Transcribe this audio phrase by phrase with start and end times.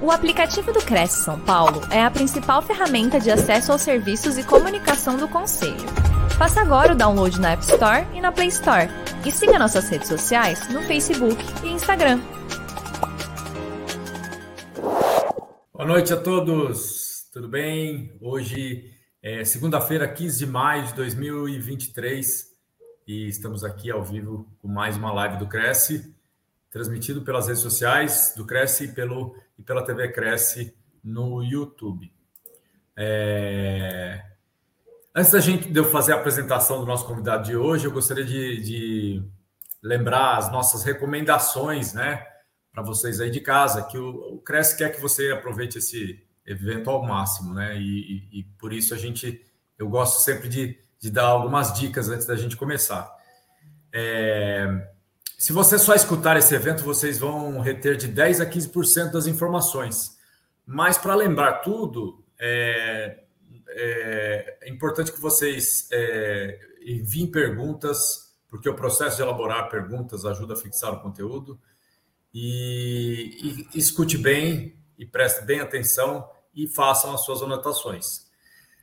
[0.00, 4.44] O aplicativo do Cresce São Paulo é a principal ferramenta de acesso aos serviços e
[4.44, 5.74] comunicação do Conselho.
[6.38, 8.88] Faça agora o download na App Store e na Play Store.
[9.26, 12.20] E siga nossas redes sociais no Facebook e Instagram.
[15.72, 18.16] Boa noite a todos, tudo bem?
[18.20, 22.46] Hoje é segunda-feira, 15 de maio de 2023
[23.04, 26.14] e estamos aqui ao vivo com mais uma live do Cresce,
[26.70, 32.12] transmitido pelas redes sociais do Cresce e pelo e pela TV Cresce no YouTube.
[32.96, 34.22] É...
[35.14, 38.24] Antes da gente de eu fazer a apresentação do nosso convidado de hoje, eu gostaria
[38.24, 39.22] de, de
[39.82, 42.24] lembrar as nossas recomendações, né,
[42.72, 46.88] para vocês aí de casa, que o, o Cresce quer que você aproveite esse evento
[46.88, 49.44] ao máximo, né, e, e, e por isso a gente,
[49.76, 53.10] eu gosto sempre de, de, dar algumas dicas antes da gente começar.
[53.92, 54.88] É...
[55.38, 60.18] Se você só escutar esse evento, vocês vão reter de 10 a 15% das informações.
[60.66, 63.20] Mas para lembrar tudo, é,
[63.68, 70.54] é, é, importante que vocês é, enviem perguntas, porque o processo de elaborar perguntas ajuda
[70.54, 71.56] a fixar o conteúdo.
[72.34, 78.27] E, e escute bem e preste bem atenção e façam as suas anotações.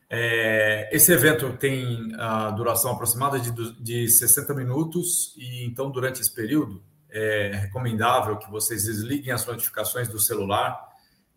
[0.09, 6.33] É, esse evento tem a duração aproximada de, de 60 minutos, e então, durante esse
[6.33, 10.79] período, é recomendável que vocês desliguem as notificações do celular,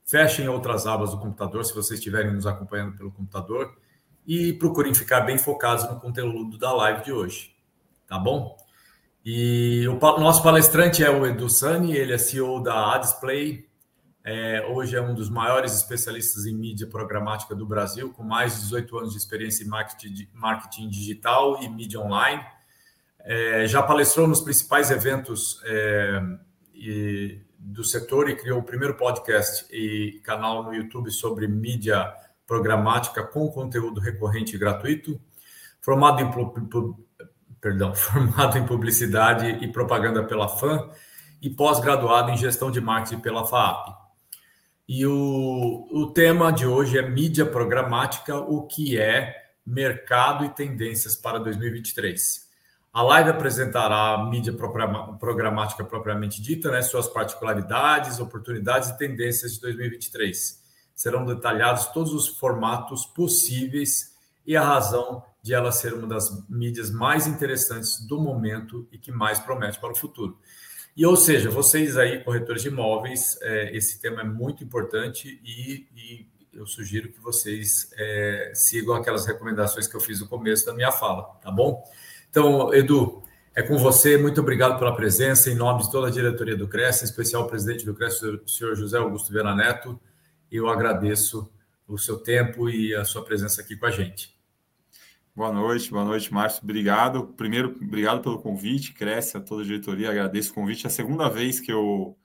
[0.05, 3.77] fechem outras abas do computador, se vocês estiverem nos acompanhando pelo computador,
[4.27, 7.55] e procurem ficar bem focados no conteúdo da live de hoje.
[8.07, 8.57] Tá bom?
[9.25, 13.68] E o nosso palestrante é o Edu Sani, ele é CEO da Adisplay,
[14.31, 18.61] é, hoje é um dos maiores especialistas em mídia programática do Brasil, com mais de
[18.65, 22.45] 18 anos de experiência em marketing, marketing digital e mídia online.
[23.21, 26.21] É, já palestrou nos principais eventos é,
[26.75, 32.13] e, do setor e criou o primeiro podcast e canal no YouTube sobre mídia
[32.47, 35.19] programática com conteúdo recorrente e gratuito.
[35.81, 36.31] Formado em,
[37.63, 40.91] perdão, formado em publicidade e propaganda pela FAM
[41.41, 44.08] e pós-graduado em gestão de marketing pela FAAP.
[44.89, 51.15] E o, o tema de hoje é mídia programática, o que é mercado e tendências
[51.15, 52.49] para 2023.
[52.91, 54.55] A live apresentará a mídia
[55.21, 60.65] programática propriamente dita, né, suas particularidades, oportunidades e tendências de 2023.
[60.95, 64.17] Serão detalhados todos os formatos possíveis
[64.47, 69.13] e a razão de ela ser uma das mídias mais interessantes do momento e que
[69.13, 70.39] mais promete para o futuro.
[70.99, 75.87] E, ou seja, vocês aí, corretores de imóveis, é, esse tema é muito importante e,
[75.95, 80.75] e eu sugiro que vocês é, sigam aquelas recomendações que eu fiz no começo da
[80.75, 81.85] minha fala, tá bom?
[82.29, 83.23] Então, Edu,
[83.55, 84.19] é com você.
[84.19, 87.49] Muito obrigado pela presença, em nome de toda a diretoria do CRES, em especial o
[87.49, 90.01] presidente do CRES, o senhor José Augusto Vera Neto.
[90.51, 91.49] Eu agradeço
[91.87, 94.37] o seu tempo e a sua presença aqui com a gente.
[95.39, 96.65] Boa noite, boa noite, Márcio.
[96.65, 97.29] Obrigado.
[97.37, 100.85] Primeiro, obrigado pelo convite, cresce a toda a diretoria, agradeço o convite.
[100.85, 102.19] É a segunda vez que eu,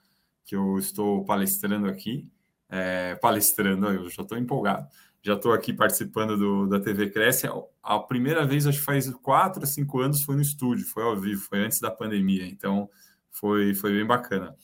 [0.44, 2.28] que eu estou palestrando aqui.
[2.68, 4.88] É, palestrando, eu já estou empolgado.
[5.22, 7.47] Já estou aqui participando do, da TV Cresce.
[7.84, 11.40] A primeira vez, acho que faz quatro, cinco anos, foi no estúdio, foi ao vivo,
[11.40, 12.47] foi antes da pandemia.
[12.47, 12.90] Então,
[13.30, 14.56] foi, foi bem bacana.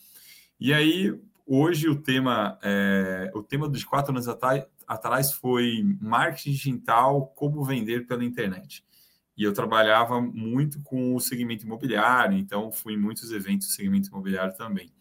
[0.60, 1.14] E aí,
[1.46, 7.64] hoje o tema, é, o tema dos quatro anos atrás, atrás foi marketing digital, como
[7.64, 8.84] vender pela internet.
[9.38, 14.10] E eu trabalhava muito com o segmento imobiliário, então fui em muitos eventos do segmento
[14.10, 14.92] imobiliário também.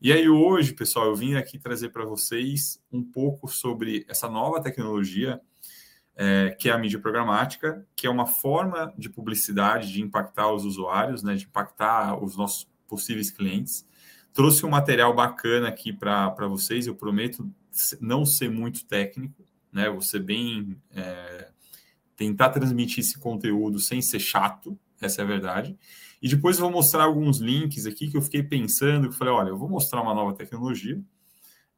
[0.00, 4.62] E aí hoje, pessoal, eu vim aqui trazer para vocês um pouco sobre essa nova
[4.62, 5.40] tecnologia,
[6.14, 10.64] é, que é a mídia programática, que é uma forma de publicidade de impactar os
[10.64, 13.84] usuários, né, de impactar os nossos possíveis clientes.
[14.34, 17.48] Trouxe um material bacana aqui para vocês, eu prometo
[18.00, 19.88] não ser muito técnico, né?
[19.90, 21.50] Você bem é,
[22.16, 25.78] tentar transmitir esse conteúdo sem ser chato, essa é a verdade.
[26.20, 29.48] E depois eu vou mostrar alguns links aqui que eu fiquei pensando, que falei, olha,
[29.50, 31.00] eu vou mostrar uma nova tecnologia,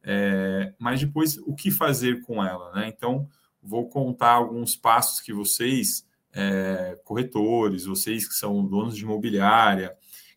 [0.02, 2.88] é, mas depois o que fazer com ela, né?
[2.88, 3.28] Então
[3.62, 9.94] vou contar alguns passos que vocês, é, corretores, vocês que são donos de imobiliária,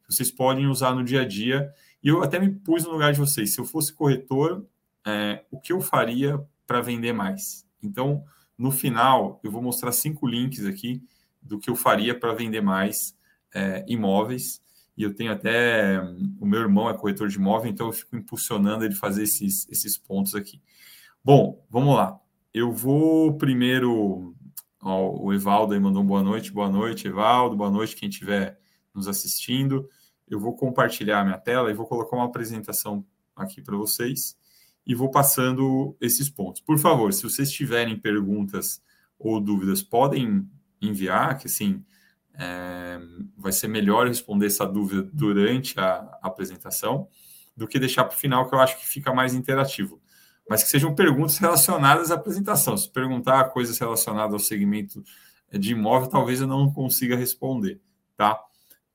[0.10, 1.72] vocês podem usar no dia a dia.
[2.04, 3.54] E eu até me pus no lugar de vocês.
[3.54, 4.66] Se eu fosse corretor,
[5.06, 7.66] é, o que eu faria para vender mais.
[7.82, 8.24] Então,
[8.58, 11.02] no final, eu vou mostrar cinco links aqui
[11.42, 13.18] do que eu faria para vender mais
[13.54, 14.62] é, imóveis.
[14.98, 16.00] E eu tenho até.
[16.40, 19.98] O meu irmão é corretor de imóvel, então eu fico impulsionando ele fazer esses, esses
[19.98, 20.62] pontos aqui.
[21.24, 22.20] Bom, vamos lá.
[22.54, 24.36] Eu vou primeiro.
[24.82, 26.52] Ó, o Evaldo aí mandou um boa noite.
[26.52, 27.56] Boa noite, Evaldo.
[27.56, 28.60] Boa noite, quem estiver
[28.94, 29.88] nos assistindo.
[30.30, 33.06] Eu vou compartilhar minha tela e vou colocar uma apresentação
[33.36, 34.38] aqui para vocês.
[34.86, 36.62] e vou passando esses pontos.
[36.62, 38.82] Por favor, se vocês tiverem perguntas
[39.20, 40.50] ou dúvidas, podem
[40.82, 41.84] enviar, que assim
[42.34, 43.00] é,
[43.38, 47.08] vai ser melhor responder essa dúvida durante a apresentação
[47.56, 50.02] do que deixar para o final, que eu acho que fica mais interativo.
[50.50, 52.76] Mas que sejam perguntas relacionadas à apresentação.
[52.76, 55.04] Se perguntar coisas relacionadas ao segmento
[55.52, 57.80] de imóvel, talvez eu não consiga responder,
[58.18, 58.40] tá?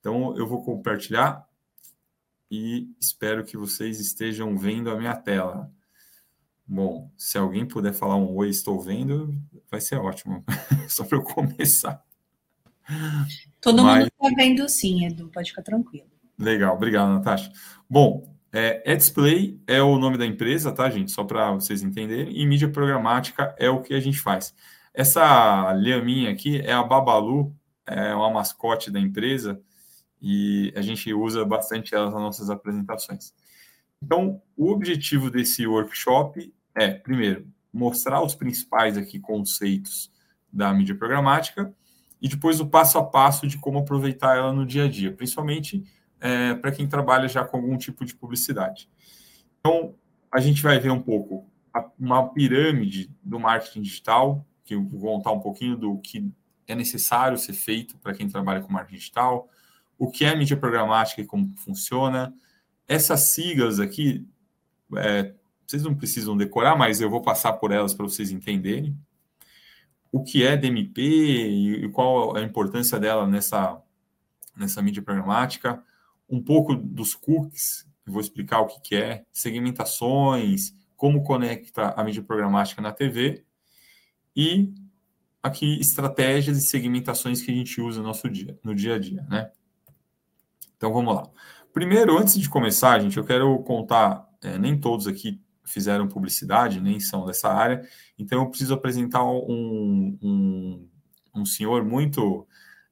[0.05, 1.49] Então, eu vou compartilhar
[2.51, 5.73] e espero que vocês estejam vendo a minha tela.
[6.67, 9.35] Bom, se alguém puder falar um oi, estou vendo,
[9.71, 10.45] vai ser ótimo.
[10.91, 12.05] Só para eu começar.
[13.63, 14.01] Todo Mas...
[14.01, 16.11] mundo está vendo sim, Edu, pode ficar tranquilo.
[16.39, 17.51] Legal, obrigado, Natasha.
[17.89, 21.13] Bom, é, Display é o nome da empresa, tá, gente?
[21.13, 22.39] Só para vocês entenderem.
[22.39, 24.55] E mídia programática é o que a gente faz.
[24.93, 29.59] Essa lhaminha aqui é a Babalu, é uma mascote da empresa
[30.27, 33.35] e a gente usa bastante ela nas nossas apresentações.
[34.03, 40.11] Então, o objetivo desse workshop é, primeiro, mostrar os principais aqui conceitos
[40.51, 41.75] da mídia programática
[42.23, 45.85] e depois o passo a passo de como aproveitar ela no dia a dia, principalmente
[46.19, 48.89] é, para quem trabalha já com algum tipo de publicidade.
[49.61, 49.95] Então,
[50.33, 51.47] a gente vai ver um pouco
[51.99, 56.33] uma pirâmide do marketing digital, que eu vou contar um pouquinho do que
[56.67, 59.51] é necessário ser feito para quem trabalha com marketing digital,
[59.99, 62.35] o que é mídia programática e como funciona.
[62.87, 64.27] Essas siglas aqui,
[64.97, 65.33] é,
[65.67, 68.97] vocês não precisam decorar, mas eu vou passar por elas para vocês entenderem.
[70.13, 73.81] O que é DMP e, qual a importância dela nessa,
[74.57, 75.83] nessa mídia programática.
[76.29, 82.23] Um pouco dos cookies, vou explicar o que, que é, segmentações, como conecta a mídia
[82.23, 83.45] programática na TV
[84.35, 84.73] e
[85.43, 89.23] aqui estratégias e segmentações que a gente usa no nosso dia, no dia a dia,
[89.29, 89.51] né?
[90.77, 91.29] Então vamos lá.
[91.73, 97.01] Primeiro, antes de começar, gente, eu quero contar, é, nem todos aqui fizeram publicidade, nem
[97.01, 97.83] são dessa área,
[98.19, 100.89] então eu preciso apresentar um, um,
[101.35, 102.47] um senhor muito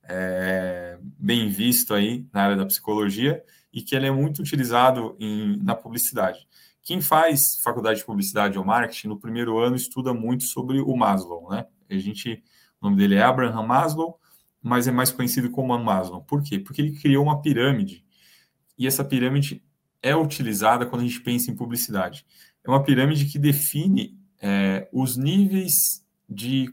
[0.04, 3.42] é, bem visto aí na área da psicologia
[3.72, 6.46] e que ele é muito utilizado em, na publicidade.
[6.82, 11.48] Quem faz faculdade de publicidade ou marketing no primeiro ano estuda muito sobre o Maslow,
[11.50, 11.66] né?
[11.88, 12.42] A gente,
[12.80, 14.18] o nome dele é Abraham Maslow,
[14.62, 16.22] mas é mais conhecido como Maslow.
[16.22, 16.58] Por quê?
[16.58, 18.04] Porque ele criou uma pirâmide
[18.78, 19.62] e essa pirâmide
[20.02, 22.26] é utilizada quando a gente pensa em publicidade.
[22.64, 26.72] É uma pirâmide que define é, os níveis de,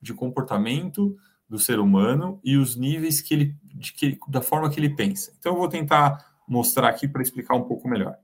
[0.00, 1.16] de comportamento
[1.48, 5.32] do ser humano e os níveis que ele, de que, da forma que ele pensa.
[5.38, 8.16] Então, eu vou tentar mostrar aqui para explicar um pouco melhor.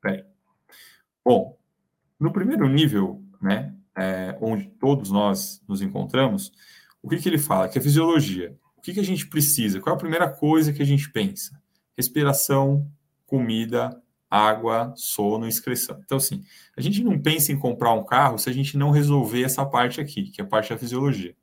[0.00, 0.24] Peraí.
[1.24, 1.58] Bom,
[2.20, 6.52] no primeiro nível, né, é, onde todos nós nos encontramos,
[7.02, 7.68] o que, que ele fala?
[7.68, 9.80] Que a fisiologia que, que a gente precisa?
[9.80, 11.58] Qual é a primeira coisa que a gente pensa?
[11.96, 12.86] Respiração,
[13.26, 13.98] comida,
[14.30, 15.98] água, sono, excreção.
[16.04, 16.44] Então, assim,
[16.76, 20.02] a gente não pensa em comprar um carro se a gente não resolver essa parte
[20.02, 21.34] aqui, que é a parte da fisiologia.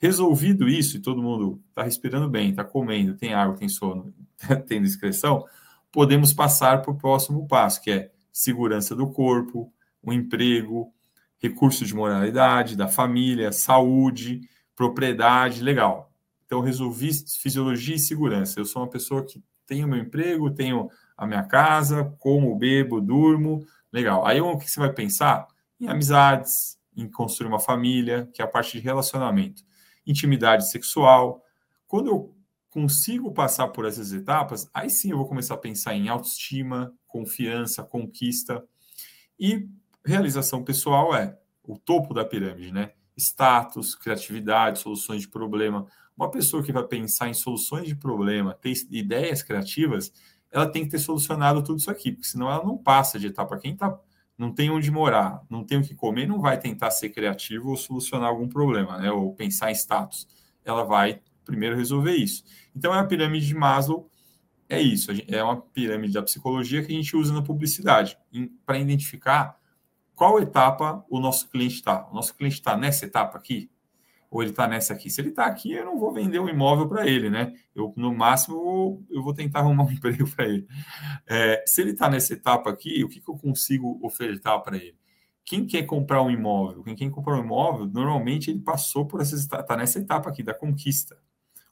[0.00, 4.12] Resolvido isso, e todo mundo está respirando bem, está comendo, tem água, tem sono,
[4.66, 5.44] tem excreção,
[5.92, 9.72] podemos passar para o próximo passo, que é segurança do corpo,
[10.02, 10.92] o emprego,
[11.38, 14.40] recursos de moralidade, da família, saúde,
[14.74, 16.09] propriedade, legal.
[16.50, 18.58] Então, resolvi fisiologia e segurança.
[18.58, 23.64] Eu sou uma pessoa que tenho meu emprego, tenho a minha casa, como, bebo, durmo.
[23.92, 24.26] Legal.
[24.26, 25.46] Aí, o que você vai pensar?
[25.78, 29.62] Em amizades, em construir uma família, que é a parte de relacionamento.
[30.04, 31.40] Intimidade sexual.
[31.86, 32.34] Quando eu
[32.68, 37.84] consigo passar por essas etapas, aí sim eu vou começar a pensar em autoestima, confiança,
[37.84, 38.60] conquista.
[39.38, 39.68] E
[40.04, 42.90] realização pessoal é o topo da pirâmide, né?
[43.16, 45.86] Status, criatividade, soluções de problema.
[46.20, 50.12] Uma pessoa que vai pensar em soluções de problema, ter ideias criativas,
[50.52, 53.56] ela tem que ter solucionado tudo isso aqui, porque senão ela não passa de etapa.
[53.56, 53.98] Quem tá,
[54.36, 57.76] não tem onde morar, não tem o que comer, não vai tentar ser criativo ou
[57.78, 59.10] solucionar algum problema, né?
[59.10, 60.28] ou pensar em status.
[60.62, 62.44] Ela vai primeiro resolver isso.
[62.76, 64.10] Então, é a pirâmide de Maslow,
[64.68, 65.10] é isso.
[65.26, 68.18] É uma pirâmide da psicologia que a gente usa na publicidade
[68.66, 69.58] para identificar
[70.14, 72.06] qual etapa o nosso cliente está.
[72.10, 73.70] O nosso cliente está nessa etapa aqui,
[74.30, 75.10] ou ele está nessa aqui.
[75.10, 77.52] Se ele está aqui, eu não vou vender um imóvel para ele, né?
[77.74, 80.66] Eu, no máximo, eu vou tentar arrumar um emprego para ele.
[81.26, 84.96] É, se ele está nessa etapa aqui, o que, que eu consigo ofertar para ele?
[85.44, 86.84] Quem quer comprar um imóvel?
[86.84, 90.54] Quem quer comprar um imóvel, normalmente ele passou por essa está nessa etapa aqui da
[90.54, 91.18] conquista.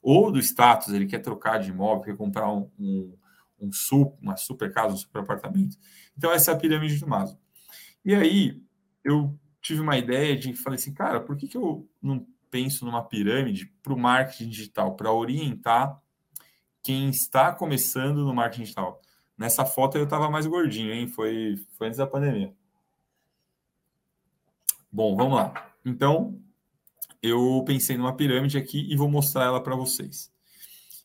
[0.01, 3.15] Ou do status, ele quer trocar de imóvel, quer comprar um, um,
[3.59, 5.77] um super, uma super casa, um super apartamento.
[6.17, 7.39] Então, essa é a pirâmide do Maslow.
[8.03, 8.61] E aí,
[9.03, 13.03] eu tive uma ideia de falei assim, cara, por que, que eu não penso numa
[13.03, 16.01] pirâmide para o marketing digital, para orientar
[16.81, 19.01] quem está começando no marketing digital.
[19.37, 21.07] Nessa foto eu estava mais gordinho, hein?
[21.07, 22.53] Foi, foi antes da pandemia.
[24.91, 25.71] Bom, vamos lá.
[25.85, 26.39] Então,
[27.21, 30.31] eu pensei numa pirâmide aqui e vou mostrar ela para vocês.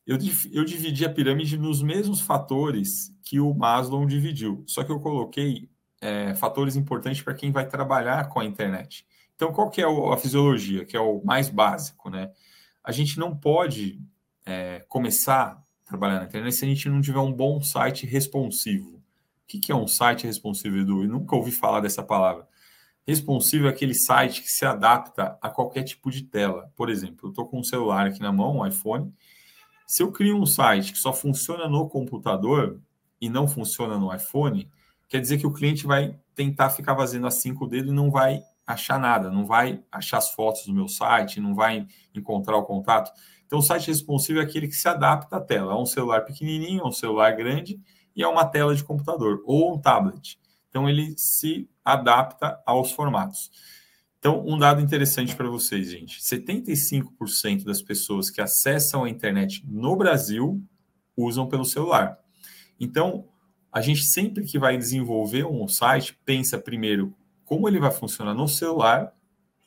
[0.07, 0.19] Eu,
[0.53, 5.69] eu dividi a pirâmide nos mesmos fatores que o Maslow dividiu, só que eu coloquei
[6.01, 9.07] é, fatores importantes para quem vai trabalhar com a internet.
[9.35, 12.31] Então, qual que é a fisiologia, que é o mais básico, né?
[12.83, 14.01] A gente não pode
[14.47, 18.97] é, começar a trabalhar na internet se a gente não tiver um bom site responsivo.
[18.97, 21.03] O que, que é um site responsivo, Edu?
[21.03, 22.47] Eu nunca ouvi falar dessa palavra.
[23.07, 26.73] Responsivo é aquele site que se adapta a qualquer tipo de tela.
[26.75, 29.13] Por exemplo, eu estou com um celular aqui na mão, um iPhone.
[29.87, 32.81] Se eu crio um site que só funciona no computador
[33.21, 34.71] e não funciona no iPhone,
[35.09, 38.11] quer dizer que o cliente vai tentar ficar fazendo assim com o dedo e não
[38.11, 42.65] vai achar nada, não vai achar as fotos do meu site, não vai encontrar o
[42.65, 43.11] contato.
[43.47, 45.73] Então, o site responsivo é aquele que se adapta à tela.
[45.73, 47.79] É um celular pequenininho, é um celular grande
[48.17, 50.39] e é uma tela de computador ou um tablet.
[50.69, 53.51] Então, ele se adapta aos formatos.
[54.19, 59.95] Então, um dado interessante para vocês, gente: 75% das pessoas que acessam a internet no
[59.95, 60.63] Brasil
[61.17, 62.19] usam pelo celular.
[62.81, 63.29] Então,
[63.71, 67.15] a gente sempre que vai desenvolver um site, pensa primeiro
[67.45, 69.13] como ele vai funcionar no celular,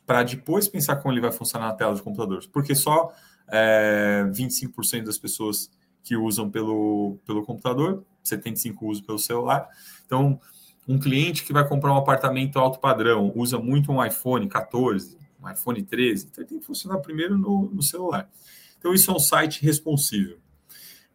[0.06, 2.48] para depois pensar como ele vai funcionar na tela de computadores.
[2.48, 3.12] Porque só
[3.50, 5.70] é, 25% das pessoas
[6.04, 9.68] que usam pelo, pelo computador, 75% usam pelo celular.
[10.06, 10.40] Então,
[10.88, 15.50] um cliente que vai comprar um apartamento alto padrão, usa muito um iPhone 14, um
[15.50, 18.30] iPhone 13, então ele tem que funcionar primeiro no, no celular.
[18.80, 20.38] Então, isso é um site responsível.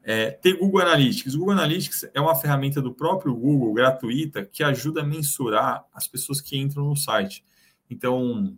[0.05, 1.35] É, ter Google Analytics.
[1.35, 6.09] O Google Analytics é uma ferramenta do próprio Google, gratuita, que ajuda a mensurar as
[6.09, 7.45] pessoas que entram no site.
[7.89, 8.57] Então,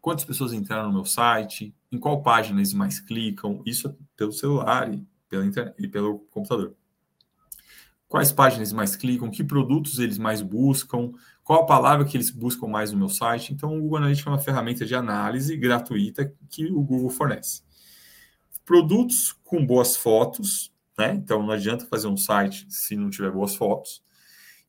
[0.00, 4.92] quantas pessoas entraram no meu site, em qual página eles mais clicam, isso pelo celular
[4.92, 6.74] e, pela internet, e pelo computador.
[8.08, 12.66] Quais páginas mais clicam, que produtos eles mais buscam, qual a palavra que eles buscam
[12.68, 13.52] mais no meu site.
[13.52, 17.62] Então, o Google Analytics é uma ferramenta de análise gratuita que o Google fornece.
[18.64, 21.14] Produtos com boas fotos, né?
[21.14, 24.02] Então não adianta fazer um site se não tiver boas fotos.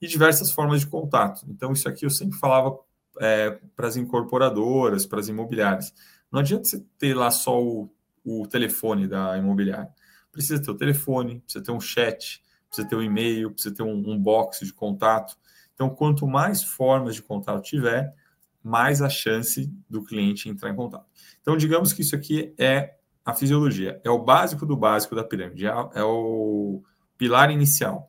[0.02, 1.46] E diversas formas de contato.
[1.48, 2.78] Então, isso aqui eu sempre falava
[3.20, 5.94] é, para as incorporadoras, para as imobiliárias.
[6.32, 7.90] Não adianta você ter lá só o,
[8.24, 9.90] o telefone da imobiliária.
[10.32, 14.12] Precisa ter o telefone, precisa ter um chat, precisa ter um e-mail, precisa ter um,
[14.12, 15.38] um box de contato.
[15.74, 18.14] Então, quanto mais formas de contato tiver,
[18.62, 21.06] mais a chance do cliente entrar em contato.
[21.42, 22.95] Então, digamos que isso aqui é
[23.26, 24.00] a fisiologia.
[24.04, 26.84] É o básico do básico da pirâmide, é, é o
[27.18, 28.08] pilar inicial.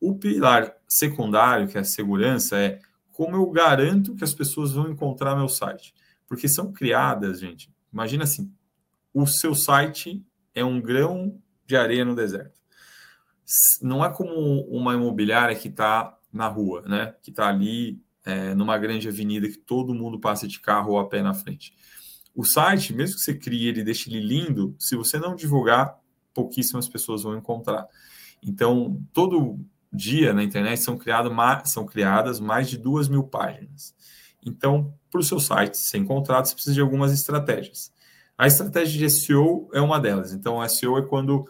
[0.00, 2.78] O pilar secundário, que é a segurança, é
[3.12, 5.94] como eu garanto que as pessoas vão encontrar meu site.
[6.26, 7.70] Porque são criadas, gente.
[7.92, 8.52] Imagina assim:
[9.12, 12.60] o seu site é um grão de areia no deserto.
[13.82, 17.14] Não é como uma imobiliária que está na rua, né?
[17.20, 21.08] Que está ali é, numa grande avenida que todo mundo passa de carro ou a
[21.08, 21.74] pé na frente.
[22.34, 25.98] O site, mesmo que você crie ele e deixe ele lindo, se você não divulgar,
[26.32, 27.86] pouquíssimas pessoas vão encontrar.
[28.42, 29.60] Então, todo
[29.92, 31.30] dia na internet são, criado,
[31.66, 33.94] são criadas mais de duas mil páginas.
[34.44, 37.92] Então, para o seu site ser encontrado, você precisa de algumas estratégias.
[38.36, 40.32] A estratégia de SEO é uma delas.
[40.32, 41.46] Então, SEO é quando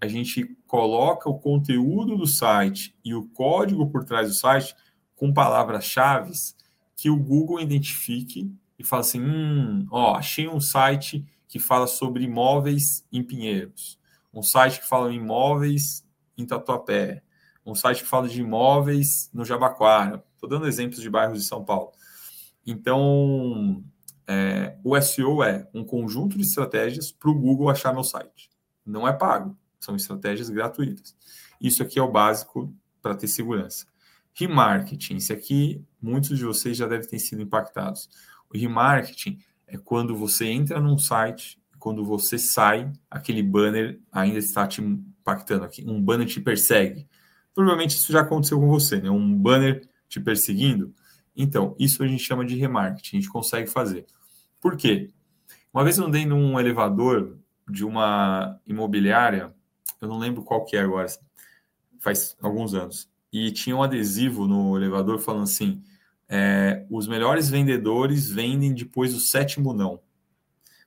[0.00, 4.74] a gente coloca o conteúdo do site e o código por trás do site
[5.14, 6.32] com palavras-chave
[6.96, 8.50] que o Google identifique
[8.86, 13.98] fala assim: hum, ó, achei um site que fala sobre imóveis em Pinheiros,
[14.32, 16.04] um site que fala imóveis
[16.36, 17.22] em Tatuapé,
[17.64, 20.24] um site que fala de imóveis no Jabaquara.
[20.34, 21.92] Estou dando exemplos de bairros de São Paulo.
[22.66, 23.82] Então,
[24.26, 28.50] é, o SEO é um conjunto de estratégias para o Google achar meu site.
[28.84, 31.16] Não é pago, são estratégias gratuitas.
[31.60, 33.86] Isso aqui é o básico para ter segurança.
[34.34, 38.08] Remarketing, esse aqui, muitos de vocês já devem ter sido impactados.
[38.54, 44.66] O remarketing é quando você entra num site, quando você sai, aquele banner ainda está
[44.66, 45.84] te impactando aqui.
[45.84, 47.08] Um banner te persegue.
[47.52, 49.10] Provavelmente isso já aconteceu com você, né?
[49.10, 50.94] Um banner te perseguindo.
[51.36, 54.06] Então, isso a gente chama de remarketing, a gente consegue fazer.
[54.60, 55.10] Por quê?
[55.72, 57.36] Uma vez eu andei num elevador
[57.68, 59.52] de uma imobiliária,
[60.00, 61.08] eu não lembro qual que é agora,
[61.98, 65.82] faz alguns anos, e tinha um adesivo no elevador falando assim:
[66.28, 70.00] é, os melhores vendedores vendem depois do sétimo não.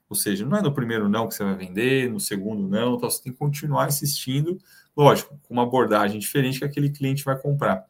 [0.08, 3.10] Ou seja, não é no primeiro não que você vai vender, no segundo não, então
[3.10, 4.58] você tem que continuar insistindo,
[4.96, 7.84] lógico, com uma abordagem diferente que aquele cliente vai comprar.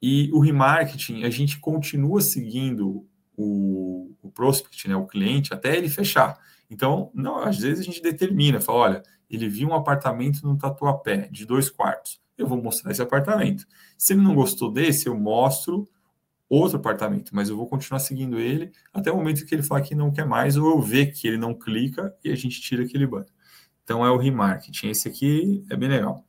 [0.00, 3.06] E o remarketing, a gente continua seguindo
[3.36, 6.38] o, o prospect, né, o cliente, até ele fechar.
[6.68, 11.28] Então, não, às vezes a gente determina, fala, olha, ele viu um apartamento no Tatuapé,
[11.30, 12.20] de dois quartos.
[12.36, 13.64] Eu vou mostrar esse apartamento.
[13.96, 15.88] Se ele não gostou desse, eu mostro
[16.56, 19.94] outro apartamento, mas eu vou continuar seguindo ele até o momento que ele falar que
[19.94, 23.06] não quer mais, ou eu ver que ele não clica e a gente tira aquele
[23.06, 23.32] banner.
[23.82, 24.88] Então é o remarketing.
[24.88, 26.26] Esse aqui é bem legal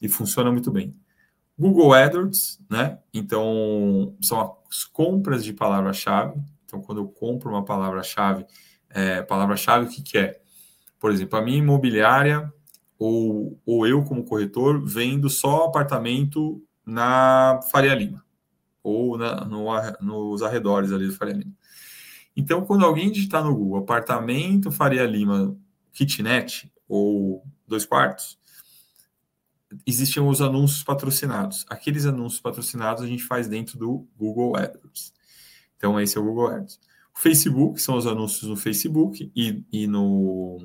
[0.00, 0.92] e funciona muito bem.
[1.56, 2.98] Google AdWords, né?
[3.14, 6.42] Então são as compras de palavra-chave.
[6.64, 8.44] Então quando eu compro uma palavra-chave,
[8.90, 10.40] é, palavra-chave o que, que é?
[10.98, 12.52] Por exemplo, a minha imobiliária
[12.98, 18.24] ou, ou eu como corretor vendo só apartamento na Faria Lima
[18.82, 19.66] ou na, no,
[20.00, 21.52] nos arredores ali do Faria Lima.
[22.36, 25.56] Então, quando alguém digitar no Google apartamento Faria Lima
[25.92, 28.38] kitnet ou dois quartos,
[29.86, 31.64] existem os anúncios patrocinados.
[31.68, 35.12] Aqueles anúncios patrocinados a gente faz dentro do Google AdWords.
[35.76, 36.80] Então, esse é o Google AdWords.
[37.14, 40.58] O Facebook são os anúncios no Facebook e, e no,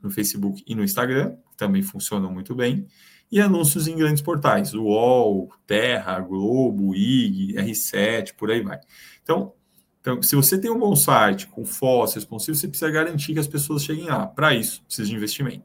[0.00, 2.86] no Facebook e no Instagram, que também funcionam muito bem
[3.32, 8.78] e anúncios em grandes portais, UOL, Terra, Globo, IG, R7, por aí vai.
[9.22, 9.54] Então,
[10.02, 13.46] então, se você tem um bom site com fotos responsivos, você precisa garantir que as
[13.46, 14.26] pessoas cheguem lá.
[14.26, 15.64] Para isso, precisa de investimento.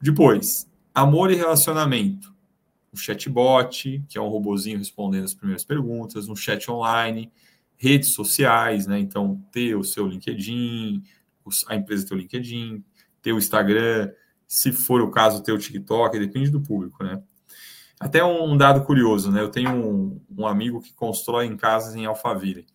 [0.00, 2.32] Depois, amor e relacionamento.
[2.92, 7.32] O chatbot, que é um robozinho respondendo as primeiras perguntas, um chat online,
[7.76, 8.98] redes sociais, né?
[9.00, 11.02] Então, ter o seu LinkedIn,
[11.66, 12.84] a empresa ter o LinkedIn,
[13.20, 14.12] ter o Instagram,
[14.52, 17.22] se for o caso, ter o TikTok, depende do público, né?
[17.98, 19.40] Até um dado curioso, né?
[19.40, 22.66] Eu tenho um, um amigo que constrói em casas em Alphaville.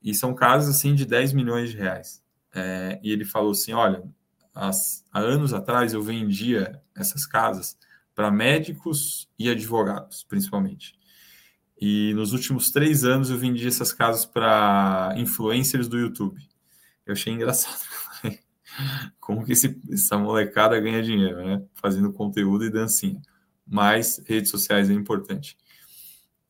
[0.00, 2.22] E são casas, assim, de 10 milhões de reais.
[2.54, 4.04] É, e ele falou assim, olha,
[4.54, 7.76] as, há anos atrás eu vendia essas casas
[8.14, 10.94] para médicos e advogados, principalmente.
[11.80, 16.40] E nos últimos três anos eu vendi essas casas para influencers do YouTube.
[17.04, 17.80] Eu achei engraçado.
[19.18, 21.62] como que esse, essa molecada ganha dinheiro, né?
[21.74, 23.20] Fazendo conteúdo e dancinha.
[23.66, 25.56] Mas redes sociais é importante.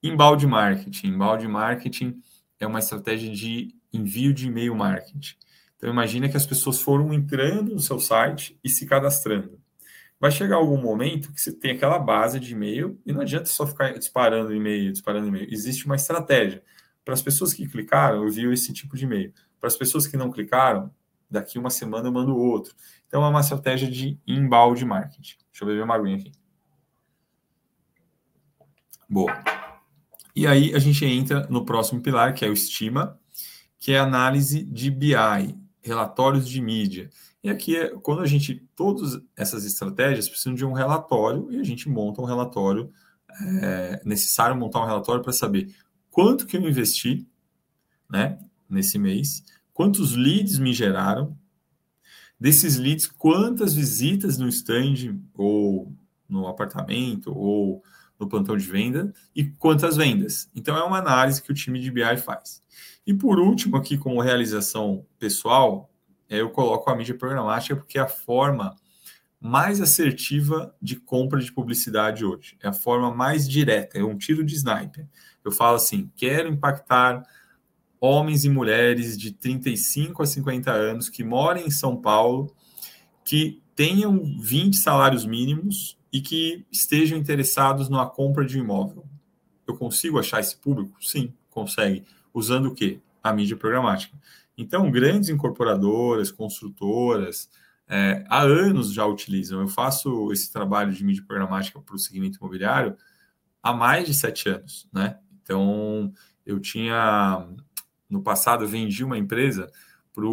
[0.03, 1.09] Embalde marketing.
[1.09, 2.21] Embalde marketing
[2.59, 5.35] é uma estratégia de envio de e-mail marketing.
[5.77, 9.59] Então imagina que as pessoas foram entrando no seu site e se cadastrando.
[10.19, 13.67] Vai chegar algum momento que você tem aquela base de e-mail e não adianta só
[13.67, 15.49] ficar disparando e-mail, disparando e-mail.
[15.51, 16.63] Existe uma estratégia.
[17.03, 19.33] Para as pessoas que clicaram, eu envio esse tipo de e-mail.
[19.59, 20.91] Para as pessoas que não clicaram,
[21.31, 22.75] daqui uma semana eu mando outro.
[23.07, 25.37] Então é uma estratégia de embalde marketing.
[25.51, 26.33] Deixa eu beber uma aguinha aqui.
[29.09, 29.33] Boa.
[30.35, 33.19] E aí a gente entra no próximo pilar, que é o estima,
[33.79, 35.15] que é análise de BI,
[35.83, 37.11] relatórios de mídia.
[37.43, 41.65] E aqui é quando a gente, todas essas estratégias precisam de um relatório e a
[41.65, 42.93] gente monta um relatório,
[43.63, 45.75] é necessário montar um relatório para saber
[46.11, 47.27] quanto que eu investi
[48.11, 48.39] né,
[48.69, 49.43] nesse mês,
[49.81, 51.35] quantos leads me geraram,
[52.39, 55.91] desses leads, quantas visitas no stand ou
[56.29, 57.83] no apartamento ou
[58.19, 60.51] no plantão de venda e quantas vendas.
[60.55, 62.63] Então é uma análise que o time de BI faz.
[63.07, 65.91] E por último, aqui como realização pessoal,
[66.29, 68.77] eu coloco a mídia programática porque é a forma
[69.41, 72.59] mais assertiva de compra de publicidade hoje.
[72.63, 75.09] É a forma mais direta, é um tiro de sniper.
[75.43, 77.23] Eu falo assim: quero impactar
[78.01, 82.55] homens e mulheres de 35 a 50 anos que moram em São Paulo,
[83.25, 89.05] que tenham 20 salários mínimos e que estejam interessados na compra de um imóvel.
[89.67, 90.97] Eu consigo achar esse público?
[91.01, 92.05] Sim, consegue.
[92.33, 93.01] Usando o quê?
[93.23, 94.19] A mídia programática.
[94.57, 97.49] Então, grandes incorporadoras, construtoras,
[97.89, 99.61] é, há anos já utilizam.
[99.61, 102.97] Eu faço esse trabalho de mídia programática para o segmento imobiliário
[103.63, 105.19] há mais de sete anos, né?
[105.43, 106.13] Então,
[106.45, 107.47] eu tinha
[108.11, 109.71] no passado vendi uma empresa
[110.13, 110.25] para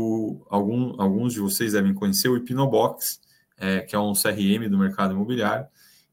[0.50, 3.22] algum, alguns de vocês devem conhecer o Hipnobox,
[3.58, 5.68] é, que é um CRM do mercado imobiliário.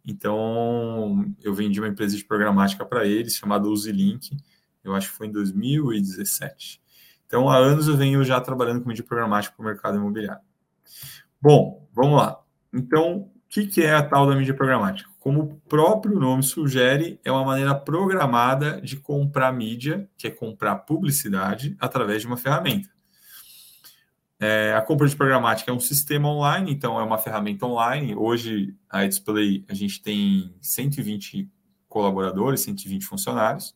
[0.06, 4.36] Então, eu vendi uma empresa de programática para eles, chamada Usilink,
[4.84, 6.82] eu acho que foi em 2017.
[7.26, 10.42] Então, há anos eu venho já trabalhando com mídia programática para o mercado imobiliário.
[11.40, 12.38] Bom, vamos lá.
[12.72, 15.10] Então, o que, que é a tal da mídia programática?
[15.24, 20.76] Como o próprio nome sugere, é uma maneira programada de comprar mídia, que é comprar
[20.80, 22.90] publicidade, através de uma ferramenta.
[24.38, 28.14] É, a compra de programática é um sistema online, então é uma ferramenta online.
[28.14, 31.50] Hoje, a Display, a gente tem 120
[31.88, 33.74] colaboradores, 120 funcionários,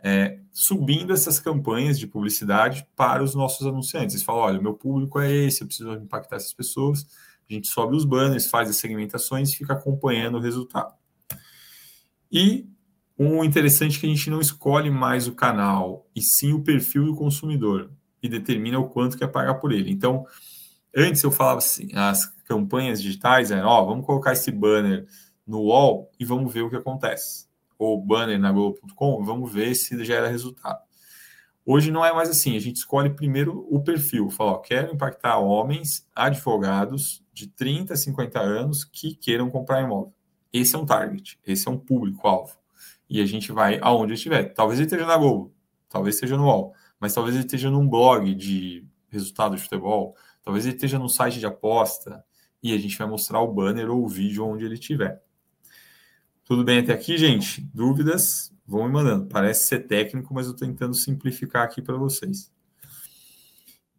[0.00, 4.16] é, subindo essas campanhas de publicidade para os nossos anunciantes.
[4.16, 7.06] Eles falam, olha, meu público é esse, eu preciso impactar essas pessoas
[7.54, 10.94] a gente sobe os banners, faz as segmentações e fica acompanhando o resultado.
[12.30, 12.66] E
[13.18, 17.04] um interessante é que a gente não escolhe mais o canal, e sim o perfil
[17.04, 17.90] do consumidor,
[18.22, 19.90] e determina o quanto quer pagar por ele.
[19.90, 20.26] Então,
[20.96, 25.06] antes eu falava assim, as campanhas digitais eram, ó, vamos colocar esse banner
[25.46, 27.46] no wall e vamos ver o que acontece.
[27.78, 30.78] ou banner na Globo.com, vamos ver se gera resultado.
[31.64, 35.38] Hoje não é mais assim, a gente escolhe primeiro o perfil, fala, ó, quero impactar
[35.38, 40.12] homens, advogados de 30 a 50 anos que queiram comprar imóvel.
[40.52, 42.56] Esse é um target, esse é um público-alvo.
[43.08, 44.52] E a gente vai aonde estiver.
[44.54, 45.54] Talvez ele esteja na Globo,
[45.88, 50.66] talvez esteja no UOL, mas talvez ele esteja num blog de resultado de futebol, talvez
[50.66, 52.24] ele esteja num site de aposta,
[52.62, 55.22] e a gente vai mostrar o banner ou o vídeo onde ele estiver.
[56.44, 57.60] Tudo bem até aqui, gente?
[57.74, 58.52] Dúvidas?
[58.72, 59.26] Vão me mandando.
[59.26, 62.50] Parece ser técnico, mas eu estou tentando simplificar aqui para vocês.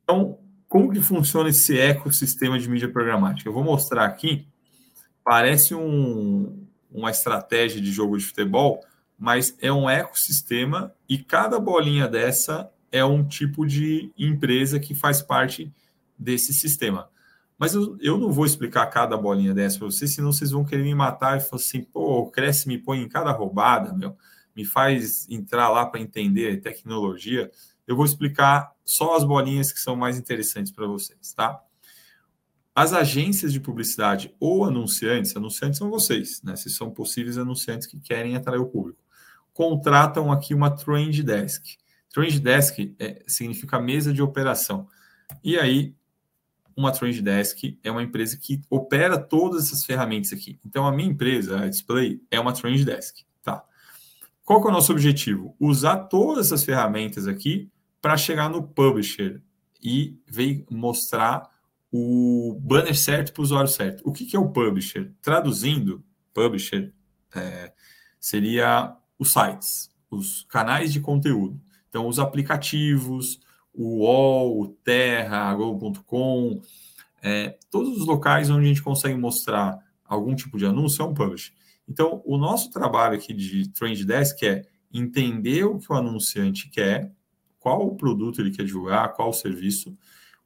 [0.04, 3.48] Então, como que funciona esse ecossistema de mídia programática?
[3.48, 4.48] Eu vou mostrar aqui.
[5.24, 8.84] Parece um, uma estratégia de jogo de futebol,
[9.16, 15.22] mas é um ecossistema e cada bolinha dessa é um tipo de empresa que faz
[15.22, 15.72] parte
[16.18, 17.08] desse sistema.
[17.60, 20.82] Mas eu, eu não vou explicar cada bolinha dessa para vocês, senão vocês vão querer
[20.82, 24.18] me matar e falar assim, pô, cresce, me põe em cada roubada, meu,
[24.56, 27.52] me faz entrar lá para entender tecnologia.
[27.88, 31.62] Eu vou explicar só as bolinhas que são mais interessantes para vocês, tá?
[32.76, 36.56] As agências de publicidade ou anunciantes, anunciantes são vocês, né?
[36.56, 39.04] Se são possíveis anunciantes que querem atrair o público,
[39.54, 41.78] contratam aqui uma Trend Desk.
[42.10, 44.88] Trend Desk é, significa mesa de operação.
[45.44, 45.96] E aí
[46.76, 50.60] uma Trend Desk é uma empresa que opera todas essas ferramentas aqui.
[50.66, 53.24] Então, a minha empresa, a Display, é uma Trend Desk.
[54.46, 55.56] Qual que é o nosso objetivo?
[55.60, 57.70] Usar todas essas ferramentas aqui
[58.02, 59.42] para chegar no publisher
[59.82, 61.50] e ver, mostrar
[61.92, 64.02] o banner certo para o usuário certo.
[64.06, 65.12] O que, que é o publisher?
[65.22, 66.04] Traduzindo,
[66.34, 66.92] publisher
[67.34, 67.72] é,
[68.20, 71.60] seria os sites, os canais de conteúdo.
[71.88, 73.40] Então, os aplicativos,
[73.74, 76.62] o UOL, o Terra, a Globo.com,
[77.22, 81.14] é, todos os locais onde a gente consegue mostrar algum tipo de anúncio é um
[81.14, 81.54] publish.
[81.88, 87.12] Então, o nosso trabalho aqui de Trend Desk é entender o que o anunciante quer,
[87.60, 89.98] qual o produto ele quer divulgar, qual o serviço,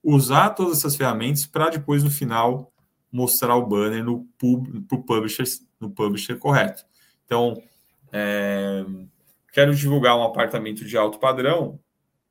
[0.03, 2.71] usar todas essas ferramentas para depois, no final,
[3.11, 5.43] mostrar o banner no, pub, pro publisher,
[5.79, 6.85] no publisher correto.
[7.25, 7.61] Então,
[8.11, 8.85] é,
[9.51, 11.79] quero divulgar um apartamento de alto padrão,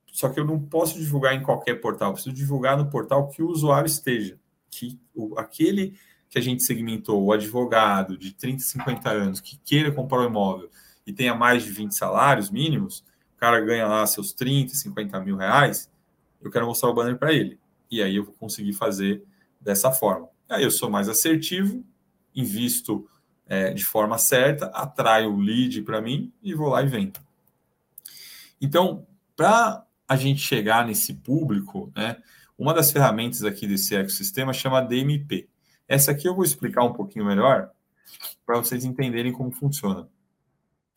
[0.07, 3.49] só que eu não posso divulgar em qualquer portal, preciso divulgar no portal que o
[3.49, 4.39] usuário esteja,
[4.71, 5.99] que o, aquele
[6.37, 10.71] que a gente segmentou, o advogado de 30, 50 anos que queira comprar um imóvel
[11.07, 13.03] e tenha mais de 20 salários mínimos,
[13.35, 15.91] o cara ganha lá seus 30, 50 mil reais,
[16.43, 17.59] eu quero mostrar o banner para ele.
[17.91, 19.25] E aí eu vou conseguir fazer
[19.59, 20.29] dessa forma.
[20.47, 21.83] Aí eu sou mais assertivo,
[22.35, 23.09] invisto
[23.47, 27.19] é, de forma certa, atraio o lead para mim e vou lá e vendo.
[28.61, 32.19] Então, para a gente chegar nesse público, né,
[32.59, 35.49] uma das ferramentas aqui desse ecossistema chama DMP.
[35.89, 37.71] Essa aqui eu vou explicar um pouquinho melhor
[38.45, 40.09] para vocês entenderem como funciona.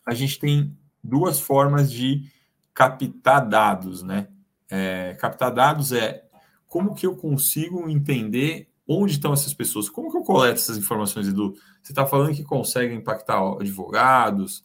[0.06, 2.30] A gente tem duas formas de
[2.73, 4.28] captar dados, né?
[4.69, 6.23] É, captar dados é
[6.67, 11.28] como que eu consigo entender onde estão essas pessoas, como que eu coleto essas informações,
[11.28, 11.54] Edu?
[11.82, 14.63] Você está falando que consegue impactar advogados,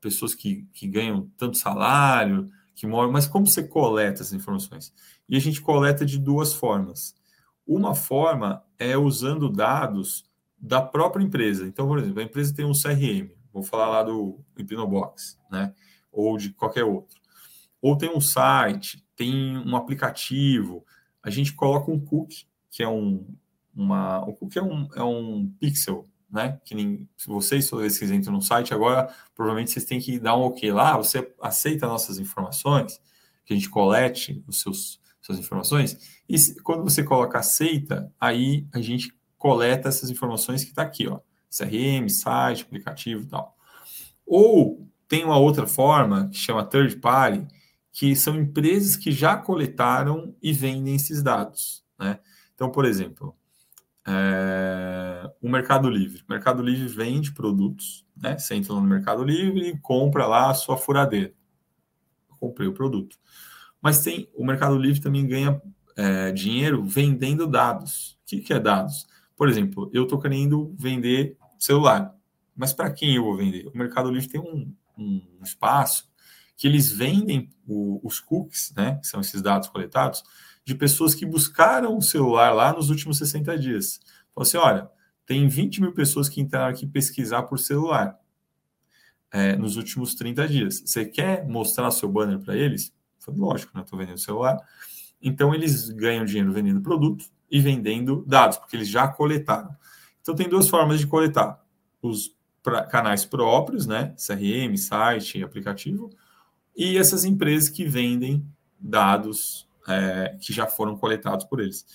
[0.00, 4.92] pessoas que, que ganham tanto salário, que moram, mas como você coleta essas informações?
[5.28, 7.14] E a gente coleta de duas formas.
[7.66, 10.24] Uma forma é usando dados
[10.58, 11.66] da própria empresa.
[11.66, 15.74] Então, por exemplo, a empresa tem um CRM, vou falar lá do Hipnobox, né?
[16.10, 17.20] Ou de qualquer outro.
[17.80, 20.84] Ou tem um site, tem um aplicativo,
[21.22, 23.26] a gente coloca um cookie, que é um,
[23.74, 26.58] uma, o cookie é um, é um pixel, né?
[26.64, 30.18] Que nem, se vocês, toda vez que entram no site, agora provavelmente vocês têm que
[30.18, 33.00] dar um ok lá, você aceita nossas informações,
[33.44, 38.80] que a gente colete os seus suas informações, e quando você coloca aceita, aí a
[38.80, 43.56] gente coleta essas informações que está aqui, ó, CRM, site, aplicativo e tal.
[44.26, 47.46] Ou tem uma outra forma que chama third party,
[47.90, 52.18] que são empresas que já coletaram e vendem esses dados, né?
[52.54, 53.34] Então, por exemplo,
[54.06, 56.22] é, o Mercado Livre.
[56.28, 58.36] O Mercado Livre vende produtos, né?
[58.36, 61.32] Você entra no Mercado Livre e compra lá a sua furadeira.
[62.30, 63.18] Eu comprei o produto.
[63.84, 65.60] Mas tem o Mercado Livre também ganha
[65.94, 68.18] é, dinheiro vendendo dados.
[68.22, 69.06] O que, que é dados?
[69.36, 72.16] Por exemplo, eu estou querendo vender celular.
[72.56, 73.66] Mas para quem eu vou vender?
[73.66, 76.10] O Mercado Livre tem um, um espaço
[76.56, 78.96] que eles vendem o, os cookies, né?
[79.02, 80.22] Que são esses dados coletados
[80.64, 84.00] de pessoas que buscaram o celular lá nos últimos 60 dias.
[84.34, 84.88] Falou assim: olha,
[85.26, 88.18] tem 20 mil pessoas que entraram aqui pesquisar por celular
[89.30, 90.82] é, nos últimos 30 dias.
[90.86, 92.93] Você quer mostrar seu banner para eles?
[93.24, 93.82] Falei, lógico, né?
[93.82, 94.56] Estou vendendo celular.
[95.20, 99.74] Então, eles ganham dinheiro vendendo produto e vendendo dados, porque eles já coletaram.
[100.20, 101.64] Então, tem duas formas de coletar:
[102.02, 104.14] os pra, canais próprios, né?
[104.16, 106.10] CRM, site, aplicativo,
[106.76, 108.46] e essas empresas que vendem
[108.78, 111.86] dados é, que já foram coletados por eles.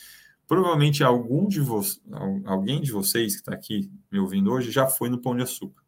[0.47, 1.59] Provavelmente algum de
[2.45, 5.83] alguém de vocês que está aqui me ouvindo hoje já foi no Pão de Açúcar.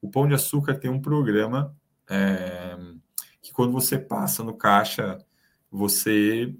[0.00, 1.74] O Pão de Açúcar tem um programa
[2.08, 2.76] é,
[3.54, 5.18] quando você passa no caixa,
[5.70, 6.54] você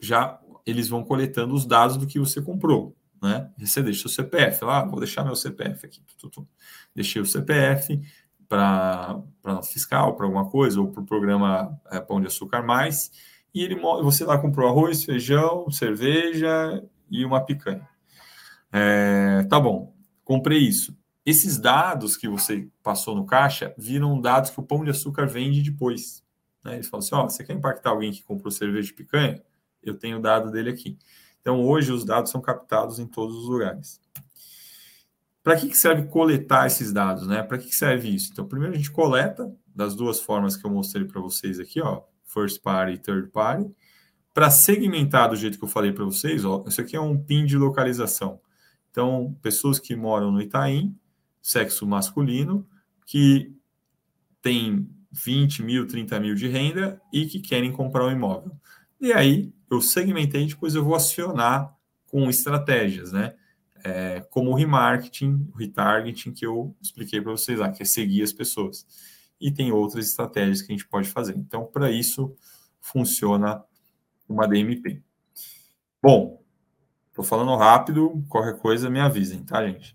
[0.00, 3.50] já eles vão coletando os dados do que você comprou, né?
[3.58, 6.02] Você deixa o CPF lá, vou deixar meu CPF aqui,
[6.94, 8.00] deixei o CPF
[8.48, 9.22] para
[9.62, 13.10] fiscal, para alguma coisa, ou para o programa é, Pão de Açúcar Mais,
[13.54, 17.88] e ele você lá comprou arroz, feijão, cerveja e uma picanha.
[18.72, 20.96] É, tá bom, comprei isso.
[21.26, 25.60] Esses dados que você passou no caixa viram dados que o Pão de Açúcar vende
[25.60, 26.24] depois.
[26.64, 26.74] Né?
[26.74, 29.42] Eles falam assim: ó, você quer impactar alguém que comprou cerveja de picanha?
[29.82, 30.96] Eu tenho o dado dele aqui.
[31.40, 34.00] Então, hoje, os dados são captados em todos os lugares.
[35.42, 37.26] Para que, serve coletar esses dados?
[37.26, 37.42] Né?
[37.42, 38.30] Para que, serve isso?
[38.32, 42.02] Então, primeiro a gente coleta das duas formas que eu mostrei para vocês aqui, ó,
[42.24, 43.70] first party e third party,
[44.32, 47.46] para segmentar do jeito que eu falei para vocês, ó, isso aqui é um PIN
[47.46, 48.40] de localização.
[48.90, 50.96] Então, pessoas que moram no Itaim,
[51.46, 52.66] sexo masculino,
[53.06, 53.54] que
[54.42, 58.50] tem 20 mil, 30 mil de renda e que querem comprar um imóvel.
[59.00, 61.72] E aí, eu segmentei, depois eu vou acionar
[62.06, 63.36] com estratégias, né?
[63.84, 68.22] É, como o remarketing, o retargeting que eu expliquei para vocês lá, que é seguir
[68.22, 68.84] as pessoas
[69.40, 71.36] e tem outras estratégias que a gente pode fazer.
[71.36, 72.34] Então, para isso,
[72.80, 73.62] funciona
[74.28, 75.00] uma DMP.
[76.02, 76.42] Bom,
[77.10, 79.94] estou falando rápido, qualquer coisa me avisem, tá, gente?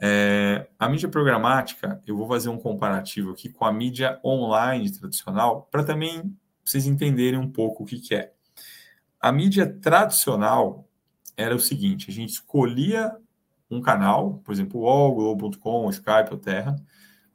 [0.00, 5.68] É, a mídia programática, eu vou fazer um comparativo aqui com a mídia online tradicional,
[5.70, 8.32] para também vocês entenderem um pouco o que, que é.
[9.20, 10.88] A mídia tradicional
[11.36, 13.16] era o seguinte: a gente escolhia
[13.70, 16.76] um canal, por exemplo, o Globo.com, Skype ou Terra,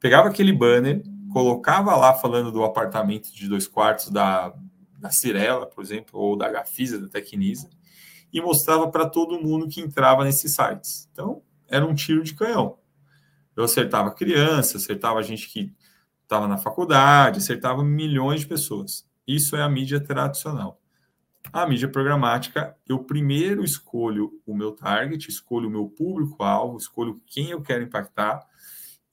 [0.00, 4.54] pegava aquele banner, colocava lá falando do apartamento de dois quartos da,
[4.98, 7.68] da Cirela, por exemplo, ou da Gafisa, da Tecnisa,
[8.32, 11.08] e mostrava para todo mundo que entrava nesses sites.
[11.12, 11.42] Então,
[11.74, 12.78] era um tiro de canhão.
[13.56, 15.72] Eu acertava criança, acertava gente que
[16.22, 19.06] estava na faculdade, acertava milhões de pessoas.
[19.26, 20.80] Isso é a mídia tradicional.
[21.52, 27.50] A mídia programática, eu primeiro escolho o meu target, escolho o meu público-alvo, escolho quem
[27.50, 28.46] eu quero impactar,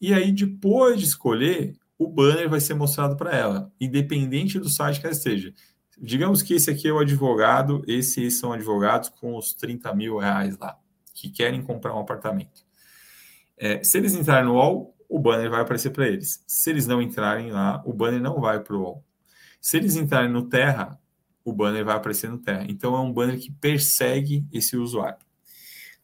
[0.01, 4.99] e aí, depois de escolher, o banner vai ser mostrado para ela, independente do site
[4.99, 5.53] que ela esteja.
[5.95, 10.57] Digamos que esse aqui é o advogado, esses são advogados com os 30 mil reais
[10.57, 10.75] lá,
[11.21, 12.65] que querem comprar um apartamento.
[13.55, 16.43] É, se eles entrarem no UOL, o banner vai aparecer para eles.
[16.47, 19.05] Se eles não entrarem lá, o banner não vai para o UOL.
[19.59, 20.99] Se eles entrarem no Terra,
[21.45, 22.65] o banner vai aparecer no Terra.
[22.67, 25.19] Então é um banner que persegue esse usuário.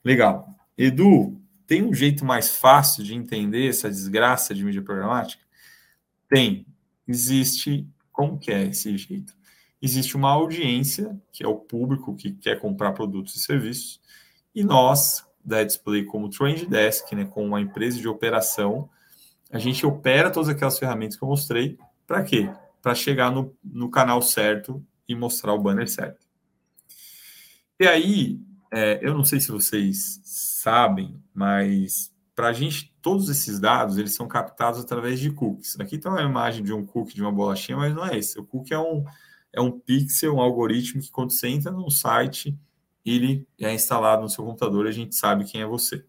[0.04, 0.56] Legal.
[0.78, 5.44] Edu, tem um jeito mais fácil de entender essa desgraça de mídia programática?
[6.30, 6.66] Tem.
[7.08, 7.88] Existe.
[8.12, 9.36] Como que é esse jeito?
[9.82, 14.02] Existe uma audiência, que é o público que quer comprar produtos e serviços,
[14.58, 18.90] e nós, da Display, como Trend Desk, né, com uma empresa de operação,
[19.52, 21.78] a gente opera todas aquelas ferramentas que eu mostrei.
[22.08, 22.50] Para quê?
[22.82, 26.26] Para chegar no, no canal certo e mostrar o banner certo.
[27.80, 28.42] E aí,
[28.74, 34.16] é, eu não sei se vocês sabem, mas para a gente, todos esses dados, eles
[34.16, 35.80] são captados através de cookies.
[35.80, 38.40] Aqui está uma imagem de um cookie de uma bolachinha, mas não é esse.
[38.40, 39.06] O cookie é um,
[39.54, 42.58] é um pixel, um algoritmo que quando você entra num site,
[43.10, 46.04] ele é instalado no seu computador e a gente sabe quem é você.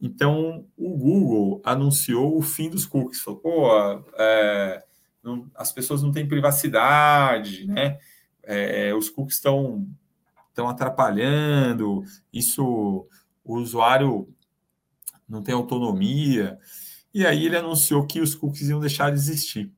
[0.00, 3.20] Então, o Google anunciou o fim dos cookies.
[3.20, 4.84] Falou, pô, é,
[5.22, 7.98] não, as pessoas não têm privacidade, né?
[8.42, 9.86] É, os cookies estão
[10.56, 13.06] estão atrapalhando, isso
[13.44, 14.26] o usuário
[15.28, 16.58] não tem autonomia.
[17.12, 19.70] E aí ele anunciou que os cookies iam deixar de existir,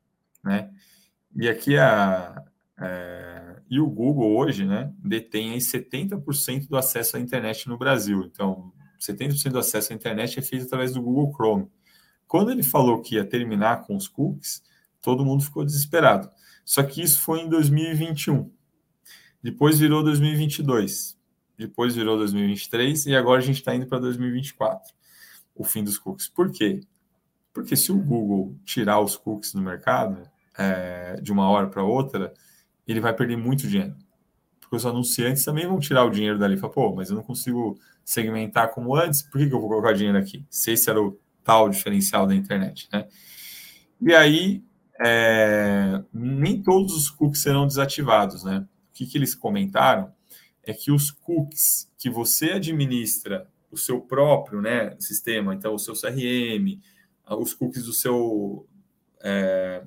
[0.44, 0.70] né?
[1.34, 2.44] E aqui a,
[2.80, 3.27] é,
[3.70, 8.24] e o Google hoje, né, detém aí 70% do acesso à internet no Brasil.
[8.24, 11.68] Então, 70% do acesso à internet é feito através do Google Chrome.
[12.26, 14.62] Quando ele falou que ia terminar com os cookies,
[15.00, 16.30] todo mundo ficou desesperado.
[16.64, 18.50] Só que isso foi em 2021.
[19.42, 21.18] Depois virou 2022.
[21.56, 24.94] Depois virou 2023 e agora a gente está indo para 2024
[25.54, 26.28] o fim dos cookies.
[26.28, 26.80] Por quê?
[27.52, 30.22] Porque se o Google tirar os cookies do mercado
[30.56, 32.32] é, de uma hora para outra,
[32.92, 33.94] ele vai perder muito dinheiro.
[34.60, 36.56] Porque os anunciantes também vão tirar o dinheiro dali.
[36.56, 39.92] Fala, pô, mas eu não consigo segmentar como antes, por que, que eu vou colocar
[39.92, 40.44] dinheiro aqui?
[40.50, 43.06] Se esse era o tal diferencial da internet, né?
[44.00, 44.62] E aí,
[45.00, 48.66] é, nem todos os cookies serão desativados, né?
[48.90, 50.12] O que, que eles comentaram
[50.62, 55.94] é que os cookies que você administra o seu próprio né, sistema, então o seu
[55.94, 56.80] CRM,
[57.26, 58.66] os cookies do seu.
[59.22, 59.82] É,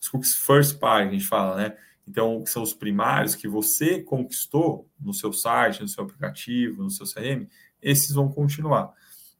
[0.00, 1.76] os cookies first party, a gente fala, né?
[2.10, 7.06] Então, são os primários que você conquistou no seu site, no seu aplicativo, no seu
[7.06, 7.46] CRM,
[7.80, 8.92] esses vão continuar.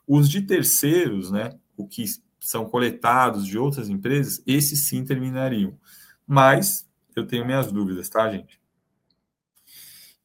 [0.06, 2.04] Os de terceiros, né, o que
[2.38, 5.76] são coletados de outras empresas, esses sim terminariam.
[6.24, 8.60] Mas eu tenho minhas dúvidas, tá, gente?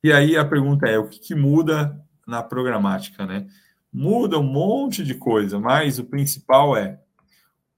[0.03, 3.47] E aí a pergunta é: o que, que muda na programática, né?
[3.91, 7.01] Muda um monte de coisa, mas o principal é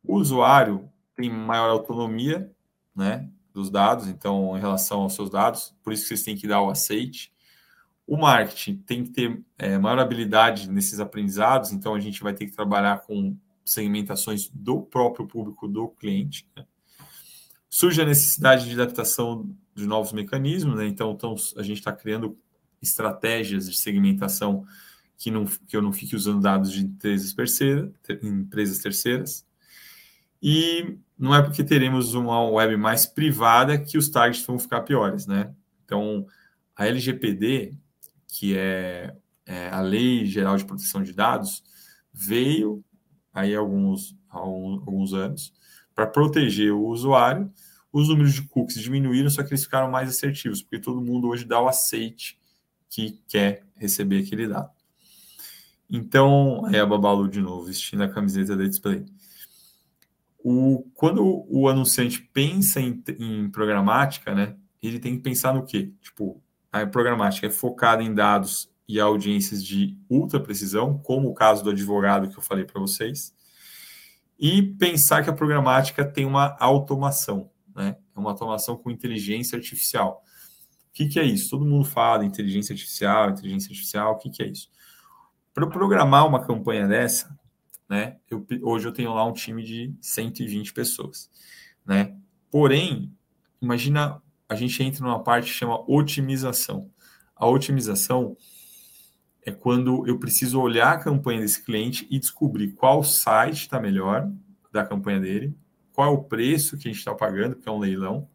[0.03, 2.51] o usuário tem maior autonomia,
[2.93, 3.29] né?
[3.57, 6.61] Dos dados, então, em relação aos seus dados, por isso que vocês têm que dar
[6.61, 7.33] o aceite.
[8.05, 12.45] O marketing tem que ter é, maior habilidade nesses aprendizados, então a gente vai ter
[12.45, 16.47] que trabalhar com segmentações do próprio público do cliente.
[16.55, 16.65] Né?
[17.67, 20.87] Surge a necessidade de adaptação de novos mecanismos, né?
[20.87, 22.37] então, então a gente está criando
[22.79, 24.65] estratégias de segmentação
[25.17, 27.91] que, não, que eu não fique usando dados de empresas, terceira,
[28.21, 29.43] empresas terceiras.
[30.41, 35.25] E não é porque teremos uma web mais privada que os targets vão ficar piores,
[35.25, 35.51] né?
[35.83, 36.25] Então,
[36.75, 37.73] a LGPD,
[38.27, 41.63] que é, é a Lei Geral de Proteção de Dados,
[42.13, 42.83] veio
[43.33, 45.53] aí alguns, alguns anos
[45.95, 47.51] para proteger o usuário.
[47.91, 51.45] Os números de cookies diminuíram, só que eles ficaram mais assertivos, porque todo mundo hoje
[51.45, 52.37] dá o aceite
[52.89, 54.69] que quer receber aquele dado.
[55.89, 59.05] Então, aí a Babalu de novo, vestindo a camiseta da Display.
[60.49, 65.91] O, quando o anunciante pensa em, em programática, né, ele tem que pensar no quê?
[66.01, 71.65] Tipo, a programática é focada em dados e audiências de ultra precisão, como o caso
[71.65, 73.35] do advogado que eu falei para vocês,
[74.39, 77.97] e pensar que a programática tem uma automação, né?
[78.15, 80.23] É uma automação com inteligência artificial.
[80.89, 81.49] O que, que é isso?
[81.49, 84.69] Todo mundo fala inteligência artificial, inteligência artificial, o que, que é isso?
[85.53, 87.36] Para programar uma campanha dessa,
[87.89, 88.17] né?
[88.29, 91.29] Eu, hoje eu tenho lá um time de 120 pessoas,
[91.85, 92.15] né?
[92.51, 93.11] Porém,
[93.61, 96.89] imagina a gente entra numa parte que chama otimização.
[97.35, 98.35] A otimização
[99.45, 104.29] é quando eu preciso olhar a campanha desse cliente e descobrir qual site está melhor
[104.71, 105.55] da campanha dele,
[105.93, 108.27] qual é o preço que a gente está pagando, que é um leilão,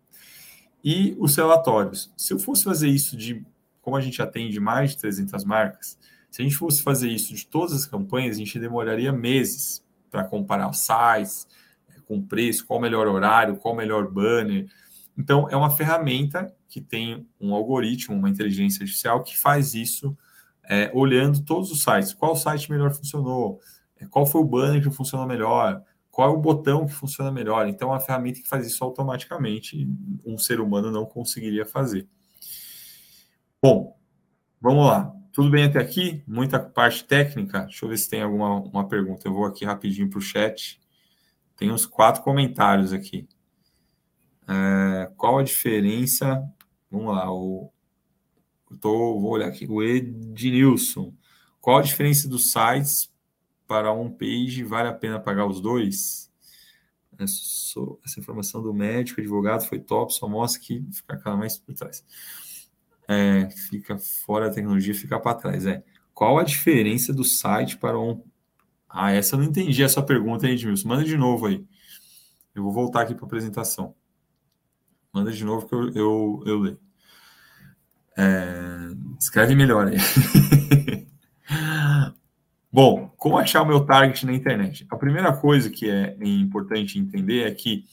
[0.85, 2.13] e os relatórios.
[2.17, 3.45] Se eu fosse fazer isso de,
[3.81, 5.99] como a gente atende mais de 300 marcas,
[6.33, 10.25] se a gente fosse fazer isso de todas as campanhas, a gente demoraria meses para
[10.25, 11.47] comparar os sites,
[11.91, 14.67] é, com preço, qual o melhor horário, qual o melhor banner.
[15.17, 20.17] Então, é uma ferramenta que tem um algoritmo, uma inteligência artificial que faz isso
[20.65, 22.15] é, olhando todos os sites.
[22.15, 23.61] Qual site melhor funcionou?
[23.99, 25.83] É, qual foi o banner que funcionou melhor?
[26.11, 27.69] Qual é o botão que funciona melhor?
[27.69, 29.87] Então, é uma ferramenta que faz isso automaticamente.
[30.25, 32.09] Um ser humano não conseguiria fazer.
[33.61, 33.99] Bom,
[34.63, 35.22] vamos lá.
[35.33, 36.23] Tudo bem até aqui?
[36.27, 37.61] Muita parte técnica.
[37.61, 39.27] Deixa eu ver se tem alguma uma pergunta.
[39.27, 40.79] Eu vou aqui rapidinho para o chat.
[41.57, 43.27] Tem uns quatro comentários aqui.
[44.47, 46.47] É, qual a diferença?
[46.91, 47.33] Vamos lá.
[47.33, 47.73] O,
[48.71, 49.67] eu tô, vou olhar aqui.
[49.67, 51.15] O Ednilson.
[51.63, 53.11] Qual a diferença dos sites
[53.67, 54.63] para um page?
[54.65, 56.31] Vale a pena pagar os dois?
[57.19, 60.13] Essa informação do médico, advogado, foi top.
[60.13, 62.05] Só mostra que fica mais por trás
[63.09, 65.67] é, fica fora da tecnologia, fica para trás.
[65.67, 65.83] É.
[66.15, 68.23] Qual a diferença do site para um.
[68.89, 70.89] Ah, essa eu não entendi essa pergunta, hein, Edmilson?
[70.89, 71.65] Manda de novo aí.
[72.55, 73.95] Eu vou voltar aqui para a apresentação.
[75.13, 76.81] Manda de novo que eu, eu, eu leio.
[78.17, 79.97] É, escreve melhor aí.
[82.71, 84.87] Bom, como achar o meu target na internet?
[84.91, 87.85] A primeira coisa que é importante entender é que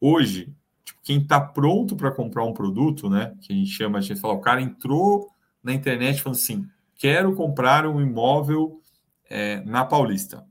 [0.00, 0.54] hoje
[1.08, 3.34] quem está pronto para comprar um produto, né?
[3.40, 5.30] Que a gente chama, a gente fala, o cara entrou
[5.62, 6.66] na internet falando assim:
[6.96, 8.82] quero comprar um imóvel
[9.24, 10.46] é, na Paulista,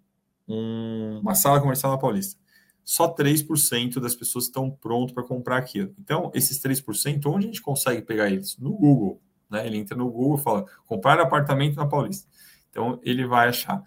[0.47, 2.41] um, uma sala comercial na Paulista.
[2.83, 5.93] Só 3% das pessoas estão pronto para comprar aquilo.
[5.99, 8.57] Então, esses 3%, onde a gente consegue pegar eles?
[8.57, 9.21] No Google.
[9.51, 9.67] Né?
[9.67, 12.27] Ele entra no Google e fala: comprar apartamento na Paulista.
[12.71, 13.83] Então, ele vai achar.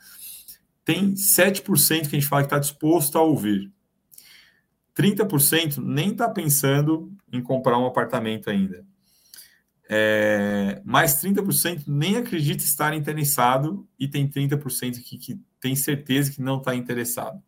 [0.85, 1.63] Tem 7%
[2.03, 3.73] que a gente fala que está disposto a ouvir.
[5.01, 8.85] 30% nem está pensando em comprar um apartamento ainda.
[9.89, 16.43] É, mais 30% nem acredita estar interessado e tem 30% aqui que tem certeza que
[16.43, 17.43] não está interessado.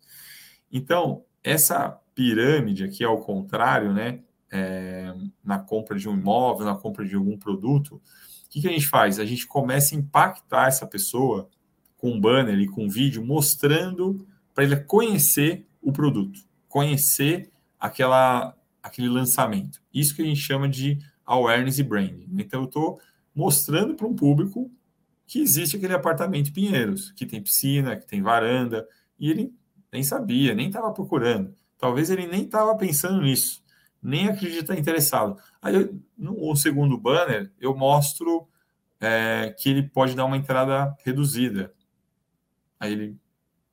[0.73, 7.05] Então, essa pirâmide aqui, ao contrário, né, é, na compra de um imóvel, na compra
[7.05, 9.19] de algum produto, o que, que a gente faz?
[9.19, 11.49] A gente começa a impactar essa pessoa
[11.97, 18.57] com um banner e com um vídeo mostrando para ele conhecer o produto conhecer aquela,
[18.83, 19.83] aquele lançamento.
[19.93, 22.27] Isso que a gente chama de awareness e branding.
[22.39, 23.01] Então, eu estou
[23.35, 24.71] mostrando para um público
[25.27, 29.55] que existe aquele apartamento em Pinheiros, que tem piscina, que tem varanda, e ele
[29.93, 31.55] nem sabia, nem estava procurando.
[31.77, 33.63] Talvez ele nem estava pensando nisso,
[34.03, 35.39] nem acredita interessado.
[35.61, 38.49] Aí, eu, no segundo banner, eu mostro
[38.99, 41.75] é, que ele pode dar uma entrada reduzida.
[42.81, 43.19] Aí ele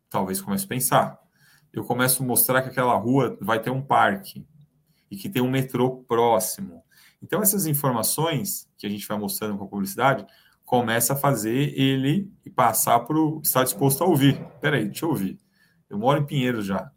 [0.10, 1.29] talvez comece a pensar.
[1.72, 4.46] Eu começo a mostrar que aquela rua vai ter um parque
[5.10, 6.84] e que tem um metrô próximo.
[7.22, 10.26] Então, essas informações que a gente vai mostrando com a publicidade
[10.66, 14.40] começa a fazer ele passar para o estar disposto a ouvir.
[14.62, 15.40] Peraí, deixa eu ouvir.
[15.90, 16.92] Eu moro em Pinheiro já.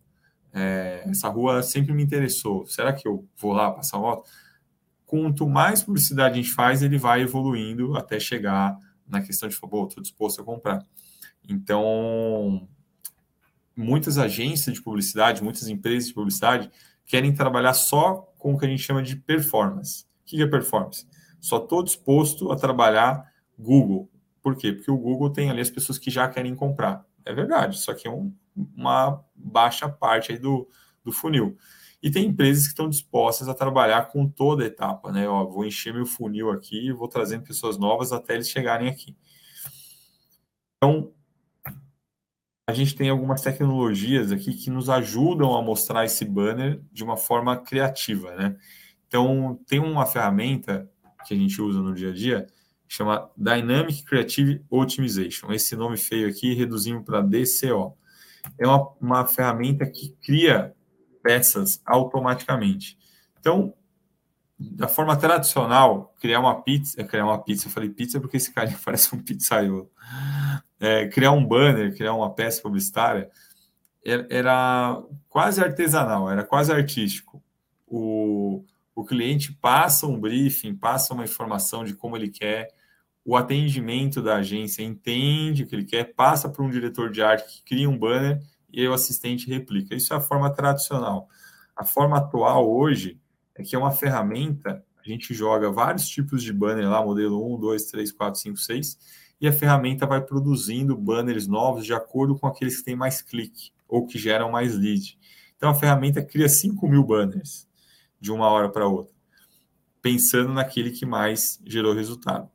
[0.52, 2.66] É, essa rua sempre me interessou.
[2.66, 4.28] Será que eu vou lá passar moto?
[5.06, 9.86] Quanto mais publicidade a gente faz, ele vai evoluindo até chegar na questão de, pô,
[9.86, 10.86] estou disposto a comprar.
[11.48, 12.68] Então,
[13.76, 16.70] muitas agências de publicidade, muitas empresas de publicidade
[17.04, 20.04] querem trabalhar só com o que a gente chama de performance.
[20.22, 21.06] O que é performance?
[21.40, 24.10] Só estou disposto a trabalhar Google.
[24.42, 24.72] Por quê?
[24.72, 27.06] Porque o Google tem ali as pessoas que já querem comprar.
[27.24, 28.34] É verdade, só que é um,
[28.76, 30.68] uma baixa parte aí do,
[31.04, 31.56] do funil.
[32.02, 35.28] E tem empresas que estão dispostas a trabalhar com toda a etapa, né?
[35.28, 39.16] Ó, vou encher meu funil aqui vou trazendo pessoas novas até eles chegarem aqui.
[40.76, 41.12] Então,
[42.72, 47.18] a gente tem algumas tecnologias aqui que nos ajudam a mostrar esse banner de uma
[47.18, 48.56] forma criativa, né?
[49.06, 50.90] Então, tem uma ferramenta
[51.26, 52.46] que a gente usa no dia a dia,
[52.88, 55.52] chama Dynamic Creative Optimization.
[55.52, 57.94] Esse nome feio aqui reduzimos para DCO.
[58.58, 60.74] É uma, uma ferramenta que cria
[61.22, 62.98] peças automaticamente.
[63.38, 63.74] Então,
[64.58, 68.50] da forma tradicional, criar uma pizza, é, criar uma pizza, eu falei pizza porque esse
[68.50, 69.90] cara parece um pizzaiolo.
[70.84, 73.30] É, criar um banner, criar uma peça publicitária,
[74.04, 77.40] era quase artesanal, era quase artístico.
[77.86, 82.68] O, o cliente passa um briefing, passa uma informação de como ele quer,
[83.24, 87.46] o atendimento da agência entende o que ele quer, passa para um diretor de arte
[87.46, 89.94] que cria um banner e aí o assistente replica.
[89.94, 91.28] Isso é a forma tradicional.
[91.76, 93.20] A forma atual hoje
[93.54, 97.60] é que é uma ferramenta, a gente joga vários tipos de banner lá, modelo 1,
[97.60, 98.98] 2, 3, 4, 5, 6,
[99.42, 103.72] e a ferramenta vai produzindo banners novos de acordo com aqueles que têm mais clique
[103.88, 105.18] ou que geram mais lead.
[105.56, 107.68] Então a ferramenta cria 5 mil banners
[108.20, 109.12] de uma hora para outra,
[110.00, 112.48] pensando naquele que mais gerou resultado.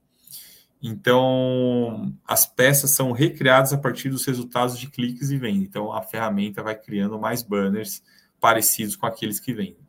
[0.82, 5.64] Então, as peças são recriadas a partir dos resultados de cliques e venda.
[5.64, 8.02] Então, a ferramenta vai criando mais banners
[8.40, 9.88] parecidos com aqueles que vendem.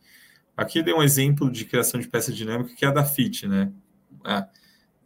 [0.57, 3.71] Aqui dei um exemplo de criação de peça dinâmica que é a da Fit, né?
[4.27, 4.47] É,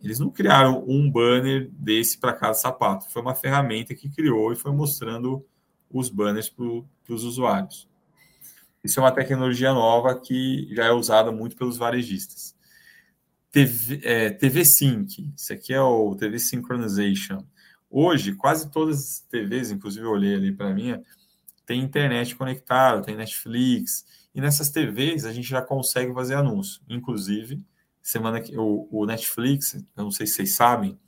[0.02, 3.08] eles não criaram um banner desse para cada sapato.
[3.10, 5.46] Foi uma ferramenta que criou e foi mostrando
[5.90, 6.64] os banners para
[7.14, 7.88] os usuários.
[8.82, 12.56] Isso é uma tecnologia nova que já é usada muito pelos varejistas.
[13.50, 17.44] TV, é, TV Sync, isso aqui é o TV Synchronization.
[17.88, 21.02] Hoje, quase todas as TVs, inclusive eu olhei ali para minha,
[21.66, 26.80] tem internet conectada, tem Netflix, e nessas TVs a gente já consegue fazer anúncio.
[26.88, 27.62] Inclusive,
[28.02, 30.98] semana que o, o Netflix, eu não sei se vocês sabem,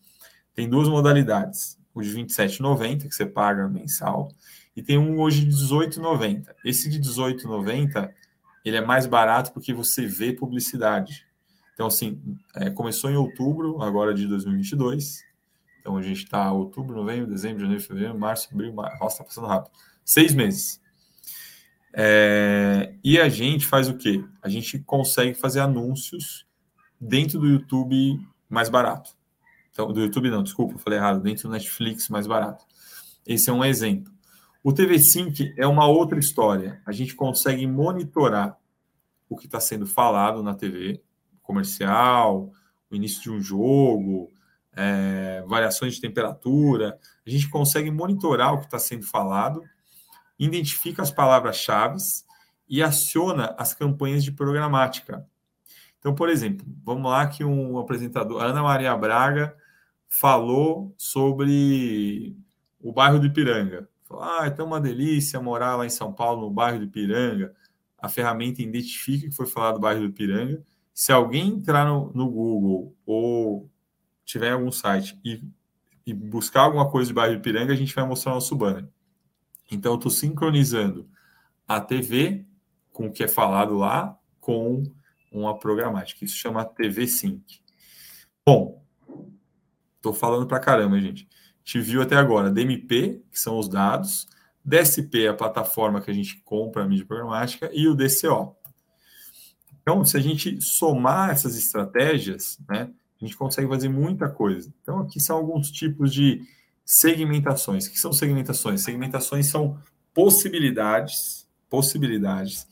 [0.54, 1.78] tem duas modalidades.
[1.92, 4.30] O de 27,90, que você paga mensal,
[4.76, 6.46] e tem um hoje de 18,90.
[6.64, 8.12] Esse de 18,90,
[8.64, 11.26] ele é mais barato porque você vê publicidade.
[11.74, 12.20] Então, assim,
[12.54, 15.22] é, começou em outubro, agora de 2022.
[15.80, 18.98] Então, a gente está outubro, novembro, dezembro, janeiro, fevereiro, março, abril, março.
[18.98, 19.72] Nossa, está passando rápido.
[20.04, 20.80] Seis meses.
[21.92, 24.24] É, e a gente faz o quê?
[24.42, 26.44] A gente consegue fazer anúncios
[27.04, 29.10] dentro do YouTube mais barato.
[29.70, 31.20] Então, do YouTube não, desculpa, falei errado.
[31.20, 32.64] Dentro do Netflix mais barato.
[33.26, 34.12] Esse é um exemplo.
[34.62, 36.80] O TV Sync é uma outra história.
[36.86, 38.58] A gente consegue monitorar
[39.28, 41.02] o que está sendo falado na TV,
[41.42, 42.50] comercial,
[42.90, 44.30] o início de um jogo,
[44.72, 46.98] é, variações de temperatura.
[47.26, 49.62] A gente consegue monitorar o que está sendo falado,
[50.38, 51.98] identifica as palavras-chave
[52.68, 55.26] e aciona as campanhas de programática.
[56.04, 59.56] Então, por exemplo, vamos lá que um apresentador, Ana Maria Braga,
[60.06, 62.36] falou sobre
[62.78, 63.88] o bairro do Ipiranga.
[64.20, 67.54] Ah, é tão uma delícia morar lá em São Paulo, no bairro do Ipiranga.
[67.96, 72.30] A ferramenta identifica que foi falado do bairro do Ipiranga se alguém entrar no, no
[72.30, 73.70] Google ou
[74.26, 75.42] tiver algum site e,
[76.04, 78.86] e, buscar alguma coisa de bairro de Piranga, a gente vai mostrar o nosso banner.
[79.70, 81.08] Então, eu estou sincronizando
[81.66, 82.44] a TV
[82.92, 84.84] com o que é falado lá com
[85.38, 86.24] uma programática.
[86.24, 87.60] Isso chama TV Sync.
[88.46, 88.82] Bom,
[89.96, 91.28] estou falando para caramba, gente.
[91.62, 94.26] Te viu até agora DMP, que são os dados,
[94.64, 98.56] DSP, a plataforma que a gente compra a mídia programática, e o DCO,
[99.84, 104.72] então, se a gente somar essas estratégias, né, a A gente consegue fazer muita coisa.
[104.82, 106.40] Então, aqui são alguns tipos de
[106.84, 107.86] segmentações.
[107.86, 108.82] O que são segmentações?
[108.82, 109.78] Segmentações são
[110.14, 112.66] possibilidades, possibilidades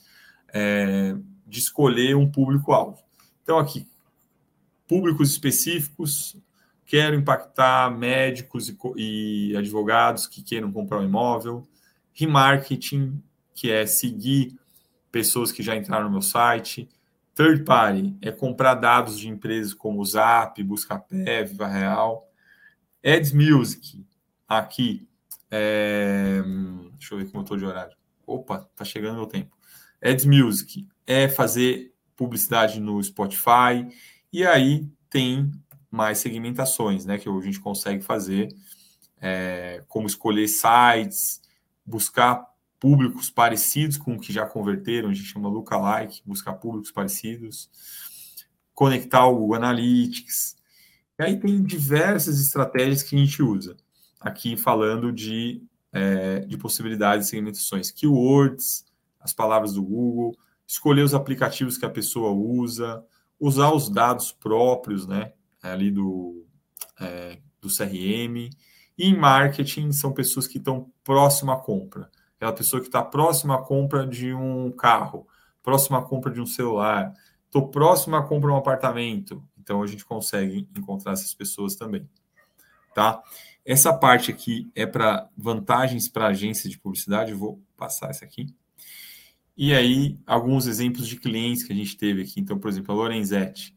[0.52, 1.14] é,
[1.52, 2.98] de escolher um público-alvo.
[3.42, 3.86] Então, aqui,
[4.88, 6.34] públicos específicos,
[6.86, 11.68] quero impactar médicos e, e advogados que queiram comprar um imóvel.
[12.14, 13.22] Remarketing,
[13.54, 14.58] que é seguir
[15.10, 16.88] pessoas que já entraram no meu site.
[17.34, 22.26] Third party é comprar dados de empresas como Zap, Buscapé, Viva Real.
[23.04, 24.06] Ads Music,
[24.48, 25.06] aqui.
[25.50, 26.40] É...
[26.92, 27.94] Deixa eu ver como eu estou de horário.
[28.26, 29.54] Opa, tá chegando meu tempo.
[30.02, 33.86] Ads Music é fazer publicidade no Spotify.
[34.32, 35.50] E aí tem
[35.90, 37.18] mais segmentações, né?
[37.18, 38.48] Que a gente consegue fazer,
[39.20, 41.40] é, como escolher sites,
[41.84, 42.46] buscar
[42.80, 47.70] públicos parecidos com o que já converteram, a gente chama lookalike, buscar públicos parecidos,
[48.74, 50.56] conectar o Analytics.
[51.18, 53.76] E aí tem diversas estratégias que a gente usa.
[54.20, 58.84] Aqui falando de, é, de possibilidades de segmentações, keywords,
[59.20, 60.36] as palavras do Google,
[60.72, 63.04] escolher os aplicativos que a pessoa usa,
[63.38, 66.46] usar os dados próprios, né, ali do,
[67.00, 68.50] é, do CRM.
[68.98, 72.10] E em marketing são pessoas que estão próximo à compra
[72.42, 75.28] aquela pessoa que está próxima à compra de um carro,
[75.62, 77.14] próxima à compra de um celular,
[77.44, 79.44] estou próximo à compra de um apartamento.
[79.56, 82.08] Então a gente consegue encontrar essas pessoas também,
[82.92, 83.22] tá?
[83.64, 87.32] Essa parte aqui é para vantagens para agência de publicidade.
[87.32, 88.52] Vou passar essa aqui.
[89.56, 92.40] E aí, alguns exemplos de clientes que a gente teve aqui.
[92.40, 93.74] Então, por exemplo, a Lorenzetti.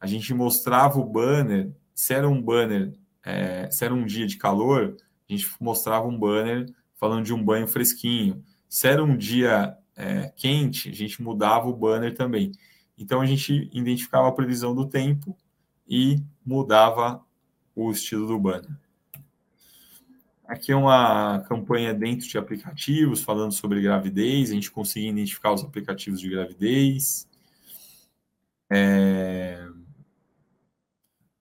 [0.00, 2.92] A gente mostrava o banner, se era um banner,
[3.24, 4.96] é, se era um dia de calor,
[5.28, 8.42] a gente mostrava um banner falando de um banho fresquinho.
[8.68, 12.52] Se era um dia é, quente, a gente mudava o banner também.
[12.96, 15.36] Então a gente identificava a previsão do tempo
[15.86, 17.24] e mudava
[17.74, 18.70] o estilo do banner.
[20.48, 24.50] Aqui é uma campanha dentro de aplicativos falando sobre gravidez.
[24.50, 27.28] A gente conseguia identificar os aplicativos de gravidez.
[28.70, 29.64] É...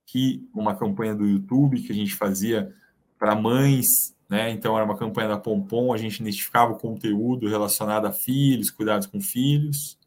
[0.03, 2.75] Aqui uma campanha do YouTube que a gente fazia
[3.17, 4.51] para mães né?
[4.51, 9.07] Então era uma campanha da Pompom, a gente identificava o conteúdo relacionado a filhos, cuidados
[9.07, 9.97] com filhos.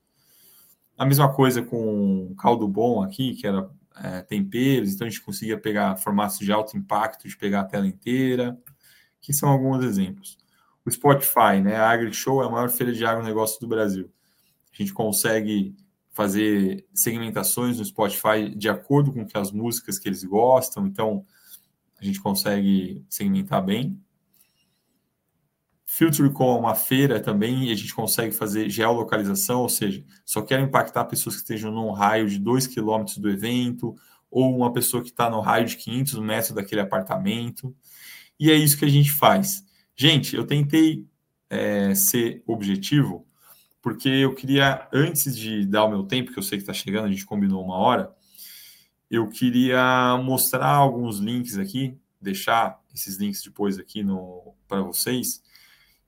[0.98, 5.58] A mesma coisa com caldo bom aqui, que era é, temperos, então a gente conseguia
[5.58, 8.58] pegar formatos de alto impacto, de pegar a tela inteira,
[9.20, 10.38] que são alguns exemplos.
[10.84, 11.76] O Spotify, né?
[11.76, 14.10] A AgriShow é a maior feira de agronegócio do Brasil.
[14.72, 15.74] A gente consegue
[16.10, 21.24] fazer segmentações no Spotify de acordo com que as músicas que eles gostam, então
[22.00, 24.00] a gente consegue segmentar bem.
[25.84, 30.62] FilterCon é uma feira também e a gente consegue fazer geolocalização, ou seja, só quero
[30.62, 33.94] impactar pessoas que estejam num raio de 2 km do evento
[34.30, 37.74] ou uma pessoa que está no raio de 500 metros daquele apartamento.
[38.40, 39.62] E é isso que a gente faz.
[39.94, 41.06] Gente, eu tentei
[41.50, 43.26] é, ser objetivo,
[43.82, 47.04] porque eu queria, antes de dar o meu tempo, que eu sei que está chegando,
[47.04, 48.10] a gente combinou uma hora,
[49.10, 54.02] eu queria mostrar alguns links aqui, deixar esses links depois aqui
[54.66, 55.42] para vocês,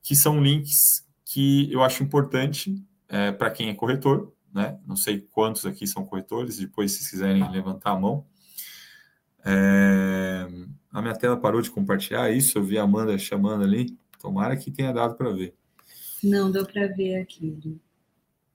[0.03, 4.79] que são links que eu acho importante é, para quem é corretor, né?
[4.87, 8.27] Não sei quantos aqui são corretores, depois, se quiserem levantar a mão.
[9.45, 10.47] É...
[10.93, 13.97] A minha tela parou de compartilhar isso, eu vi a Amanda chamando ali.
[14.21, 15.55] Tomara que tenha dado para ver.
[16.23, 17.81] Não, deu para ver aqui.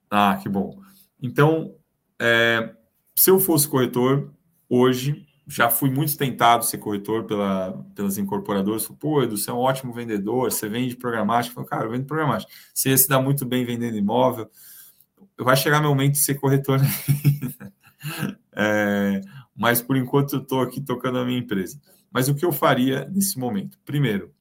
[0.10, 0.80] Ah, que bom.
[1.22, 1.76] Então,
[2.20, 2.74] é,
[3.16, 4.32] se eu fosse corretor,
[4.70, 8.84] hoje já fui muito tentado ser corretor pela, pelas incorporadoras.
[8.84, 11.56] Falei, Pô, Edu, você é um ótimo vendedor, você vende programático.
[11.56, 12.52] Falei, cara, eu vendo programático.
[12.74, 14.50] Você ia se dar muito bem vendendo imóvel.
[15.40, 16.80] Vai chegar meu momento de ser corretor.
[18.54, 19.22] é,
[19.58, 21.82] mas por enquanto eu estou aqui tocando a minha empresa.
[22.12, 23.80] Mas o que eu faria nesse momento?
[23.84, 24.32] Primeiro,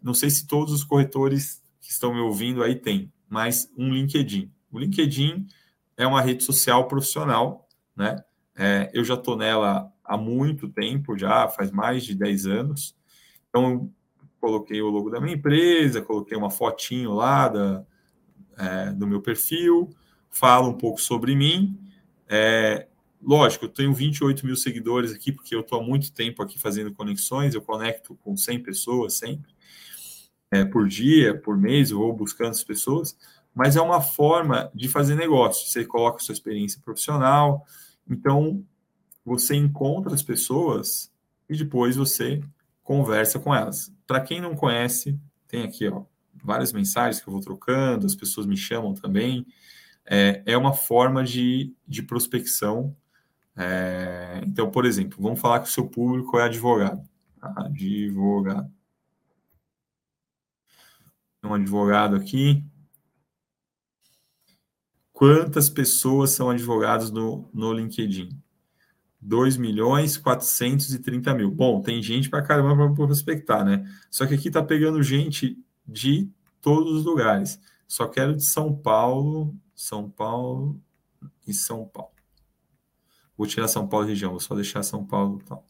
[0.00, 4.50] não sei se todos os corretores que estão me ouvindo aí têm, mas um LinkedIn.
[4.70, 5.46] O LinkedIn
[5.96, 8.16] é uma rede social profissional, né?
[8.56, 12.96] É, eu já estou nela há muito tempo, já faz mais de 10 anos.
[13.48, 13.90] Então,
[14.40, 17.84] coloquei o logo da minha empresa, coloquei uma fotinho lá da,
[18.56, 19.90] é, do meu perfil,
[20.30, 21.78] falo um pouco sobre mim.
[22.28, 22.86] É,
[23.24, 26.92] lógico, eu tenho 28 mil seguidores aqui, porque eu estou há muito tempo aqui fazendo
[26.92, 29.54] conexões, eu conecto com 100 pessoas sempre,
[30.50, 33.16] é, por dia, por mês, eu vou buscando as pessoas,
[33.54, 35.68] mas é uma forma de fazer negócio.
[35.68, 37.64] Você coloca sua experiência profissional,
[38.08, 38.64] então,
[39.24, 41.10] você encontra as pessoas
[41.48, 42.42] e depois você
[42.82, 43.92] conversa com elas.
[44.06, 45.18] Para quem não conhece,
[45.48, 46.02] tem aqui ó,
[46.34, 49.46] várias mensagens que eu vou trocando, as pessoas me chamam também.
[50.04, 52.94] É, é uma forma de, de prospecção
[53.56, 57.08] É, então, por exemplo, vamos falar que o seu público é advogado.
[57.40, 58.70] Advogado.
[61.42, 62.64] Um advogado aqui.
[65.12, 68.36] Quantas pessoas são advogados no, no LinkedIn?
[69.20, 71.50] 2 milhões 430 mil.
[71.50, 73.84] Bom, tem gente para caramba para prospectar, né?
[74.10, 76.28] Só que aqui está pegando gente de
[76.60, 77.60] todos os lugares.
[77.86, 80.80] Só quero de São Paulo, São Paulo
[81.46, 82.13] e São Paulo.
[83.36, 85.66] Vou tirar São Paulo região, vou só deixar São Paulo tal.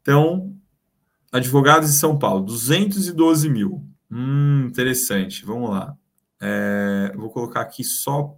[0.00, 0.56] Então,
[1.30, 3.86] advogados de São Paulo, 212 mil.
[4.10, 5.44] Hum, interessante.
[5.44, 5.96] Vamos lá.
[6.40, 8.36] É, vou colocar aqui só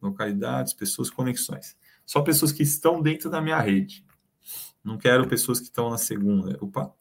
[0.00, 1.76] localidades, pessoas, conexões.
[2.06, 4.04] Só pessoas que estão dentro da minha rede.
[4.84, 6.56] Não quero pessoas que estão na segunda.
[6.60, 6.94] Opa.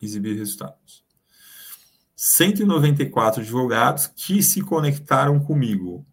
[0.00, 1.04] Exibir resultados.
[2.16, 6.06] 194 advogados que se conectaram comigo.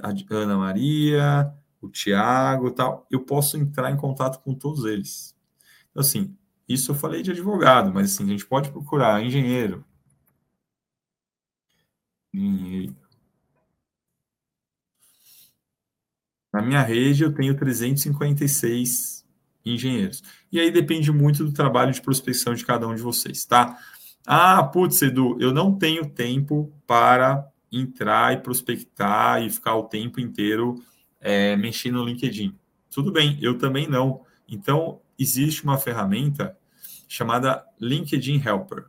[0.00, 3.06] A Ana Maria, o Tiago tal.
[3.10, 5.34] Eu posso entrar em contato com todos eles.
[5.90, 6.36] Então, assim,
[6.68, 9.84] isso eu falei de advogado, mas assim, a gente pode procurar engenheiro.
[12.32, 12.96] Engenheiro.
[16.52, 19.26] Na minha rede, eu tenho 356
[19.64, 20.22] engenheiros.
[20.50, 23.78] E aí depende muito do trabalho de prospecção de cada um de vocês, tá?
[24.24, 27.46] Ah, putz, Edu, eu não tenho tempo para
[27.80, 30.82] entrar e prospectar e ficar o tempo inteiro
[31.20, 32.56] é, mexendo no LinkedIn.
[32.90, 34.24] Tudo bem, eu também não.
[34.48, 36.56] Então, existe uma ferramenta
[37.08, 38.86] chamada LinkedIn Helper.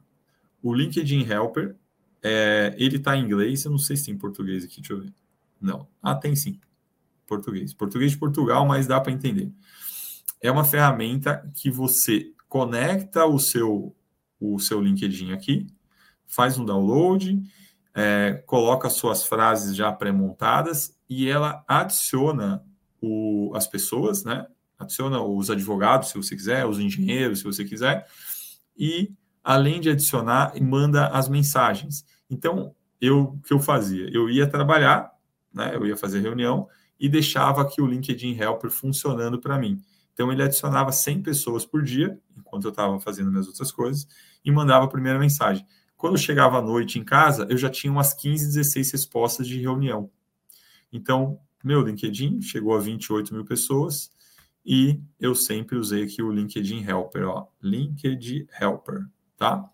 [0.62, 1.76] O LinkedIn Helper,
[2.22, 5.02] é, ele está em inglês, eu não sei se tem em português aqui, deixa eu
[5.02, 5.14] ver.
[5.60, 5.88] Não.
[6.02, 6.60] Ah, tem sim
[7.28, 7.74] português.
[7.74, 9.52] Português de Portugal, mas dá para entender.
[10.42, 13.96] É uma ferramenta que você conecta o seu,
[14.40, 15.68] o seu LinkedIn aqui,
[16.26, 17.42] faz um download,
[18.00, 22.64] é, coloca suas frases já pré-montadas e ela adiciona
[23.02, 24.46] o, as pessoas, né?
[24.78, 28.06] Adiciona os advogados, se você quiser, os engenheiros, se você quiser,
[28.78, 29.12] e
[29.44, 32.06] além de adicionar, manda as mensagens.
[32.30, 34.08] Então, eu que eu fazia?
[34.14, 35.12] Eu ia trabalhar,
[35.52, 35.72] né?
[35.74, 36.68] Eu ia fazer reunião
[37.00, 39.82] e deixava aqui o LinkedIn Helper funcionando para mim.
[40.14, 44.08] Então, ele adicionava 100 pessoas por dia, enquanto eu estava fazendo minhas outras coisas,
[44.46, 45.66] e mandava a primeira mensagem.
[45.98, 50.10] Quando chegava à noite em casa, eu já tinha umas 15, 16 respostas de reunião.
[50.94, 54.12] Então, meu LinkedIn chegou a 28 mil pessoas
[54.64, 59.68] e eu sempre usei aqui o LinkedIn Helper, ó, LinkedIn Helper, tá?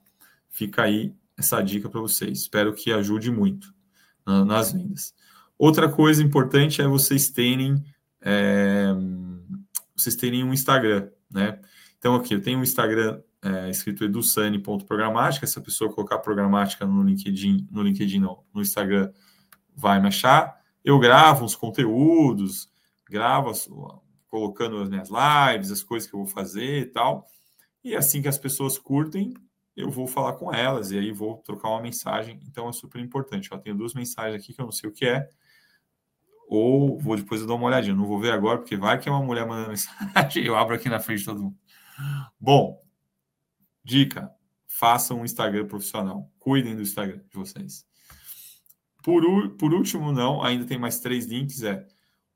[0.49, 2.39] Fica aí essa dica para vocês.
[2.39, 3.73] Espero que ajude muito
[4.25, 5.13] nas vendas.
[5.57, 7.83] Outra coisa importante é vocês terem
[8.21, 8.93] é,
[9.95, 11.59] vocês terem um Instagram, né?
[11.97, 15.45] Então aqui eu tenho um Instagram é, escrito edusani.programática.
[15.45, 19.11] Se a pessoa colocar programática no LinkedIn, no LinkedIn não, no Instagram,
[19.75, 20.61] vai me achar.
[20.83, 22.69] Eu gravo uns conteúdos,
[23.09, 23.51] gravo
[24.27, 27.27] colocando as minhas lives, as coisas que eu vou fazer e tal.
[27.83, 29.33] E assim que as pessoas curtem,
[29.75, 32.39] eu vou falar com elas e aí vou trocar uma mensagem.
[32.47, 33.51] Então é super importante.
[33.51, 35.27] Eu tenho duas mensagens aqui que eu não sei o que é
[36.47, 37.95] ou vou depois eu dar uma olhadinha.
[37.95, 39.69] Não vou ver agora, porque vai que é uma mulher mandando
[40.15, 41.57] mensagem eu abro aqui na frente de todo mundo.
[42.39, 42.79] Bom,
[43.83, 44.31] dica:
[44.67, 46.31] façam um Instagram profissional.
[46.39, 47.85] Cuidem do Instagram de vocês.
[49.03, 49.23] Por,
[49.57, 51.61] por último, não, ainda tem mais três links.
[51.63, 51.85] É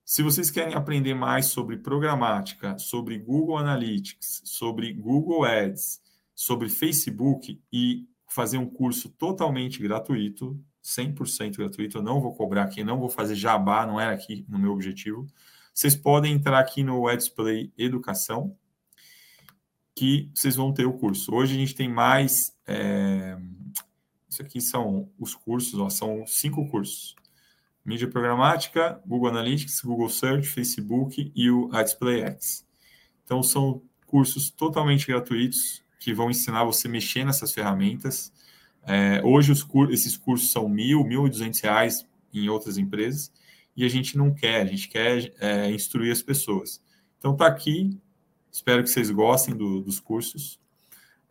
[0.09, 5.99] se vocês querem aprender mais sobre programática, sobre Google Analytics, sobre Google Ads,
[6.33, 12.85] sobre Facebook e fazer um curso totalmente gratuito, 100% gratuito, eu não vou cobrar aqui,
[12.85, 15.27] não vou fazer jabá, não era aqui no meu objetivo.
[15.73, 18.55] Vocês podem entrar aqui no Edsplay Educação,
[19.97, 21.33] que vocês vão ter o curso.
[21.33, 22.55] Hoje a gente tem mais.
[22.65, 23.37] É...
[24.29, 27.15] Isso aqui são os cursos, ó, são cinco cursos:
[27.83, 32.65] mídia programática, Google Analytics, Google Search, Facebook e o Display X.
[33.23, 38.31] Então, são cursos totalmente gratuitos que vão ensinar você a mexer nessas ferramentas
[38.87, 43.29] é, hoje os cur esses cursos são mil, mil e duzentos reais em outras empresas
[43.75, 46.81] e a gente não quer, a gente quer é, instruir as pessoas.
[47.17, 47.99] Então tá aqui,
[48.58, 50.60] espero que vocês gostem do, dos cursos.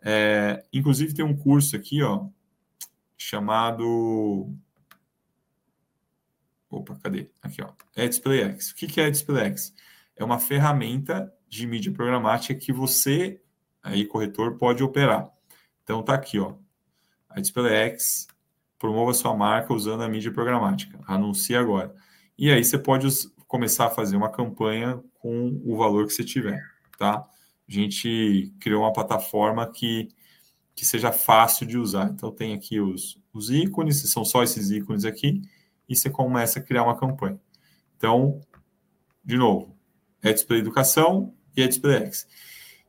[0.01, 2.27] É, inclusive tem um curso aqui, ó,
[3.17, 4.53] chamado
[6.69, 7.29] Opa, cadê?
[7.41, 7.71] Aqui, ó.
[7.95, 8.71] É DisplayX.
[8.71, 9.73] O que é DisplayX?
[10.15, 13.41] É uma ferramenta de mídia programática que você,
[13.81, 15.29] aí, corretor, pode operar.
[15.83, 16.55] Então, tá aqui, ó
[17.37, 18.27] a DisplayX
[18.79, 20.99] promova sua marca usando a mídia programática.
[21.07, 21.93] Anuncie agora.
[22.37, 23.07] E aí você pode
[23.47, 26.59] começar a fazer uma campanha com o valor que você tiver,
[26.97, 27.25] tá?
[27.67, 30.09] A gente criou uma plataforma que,
[30.75, 32.09] que seja fácil de usar.
[32.09, 35.41] Então tem aqui os, os ícones, são só esses ícones aqui,
[35.87, 37.39] e você começa a criar uma campanha.
[37.95, 38.41] Então,
[39.23, 39.77] de novo,
[40.21, 42.27] é Display Educação e é Display X.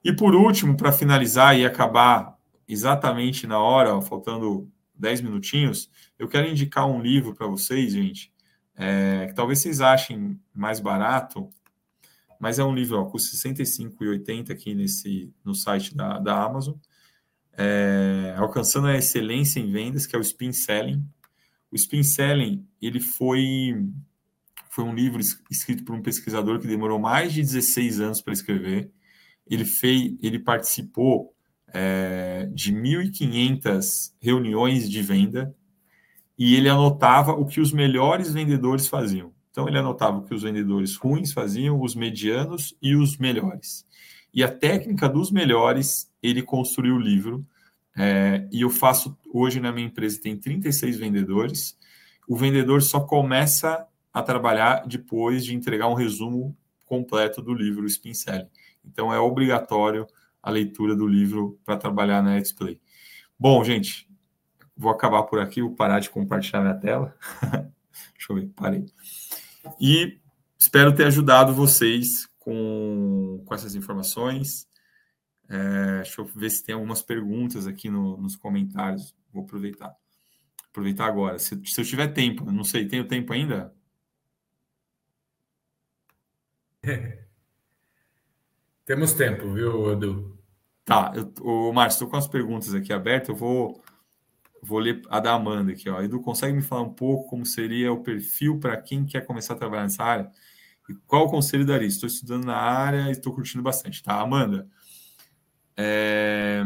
[0.05, 6.29] E por último, para finalizar e acabar exatamente na hora, ó, faltando 10 minutinhos, eu
[6.29, 8.33] quero indicar um livro para vocês, gente,
[8.77, 11.49] é, que talvez vocês achem mais barato,
[12.39, 16.75] mas é um livro, ó, custa R$ 65,80 aqui nesse, no site da, da Amazon.
[17.53, 21.05] É, Alcançando a Excelência em Vendas, que é o Spin Selling.
[21.71, 23.85] O Spin Selling, ele foi,
[24.71, 25.21] foi um livro
[25.51, 28.91] escrito por um pesquisador que demorou mais de 16 anos para escrever.
[29.47, 31.35] Ele, fez, ele participou
[31.75, 35.55] é, de 1.500 reuniões de venda
[36.39, 39.33] e ele anotava o que os melhores vendedores faziam.
[39.59, 43.85] Então, ele anotava o que os vendedores ruins faziam, os medianos e os melhores.
[44.33, 47.45] E a técnica dos melhores, ele construiu o livro.
[47.97, 51.77] É, e eu faço, hoje na minha empresa, tem 36 vendedores.
[52.29, 58.15] O vendedor só começa a trabalhar depois de entregar um resumo completo do livro Spin
[58.15, 58.47] Selling.
[58.85, 60.07] Então, é obrigatório
[60.41, 62.81] a leitura do livro para trabalhar na Display.
[63.37, 64.09] Bom, gente,
[64.77, 67.13] vou acabar por aqui, vou parar de compartilhar minha tela.
[68.15, 68.87] Deixa eu ver, parei.
[69.81, 70.21] E
[70.59, 74.67] espero ter ajudado vocês com, com essas informações.
[75.49, 79.15] É, deixa eu ver se tem algumas perguntas aqui no, nos comentários.
[79.33, 79.95] Vou aproveitar.
[80.69, 81.39] Aproveitar agora.
[81.39, 83.75] Se, se eu tiver tempo, não sei, tenho tempo ainda?
[88.85, 90.39] Temos tempo, viu, Edu?
[90.85, 93.83] Tá, eu, o Márcio, estou com as perguntas aqui abertas, eu vou,
[94.63, 95.89] vou ler a da Amanda aqui.
[95.89, 96.01] Ó.
[96.03, 99.57] Edu, consegue me falar um pouco como seria o perfil para quem quer começar a
[99.57, 100.31] trabalhar nessa área?
[100.89, 101.87] E qual o conselho daria?
[101.87, 104.03] Estou estudando na área e estou curtindo bastante.
[104.03, 104.69] Tá, Amanda?
[105.77, 106.63] É...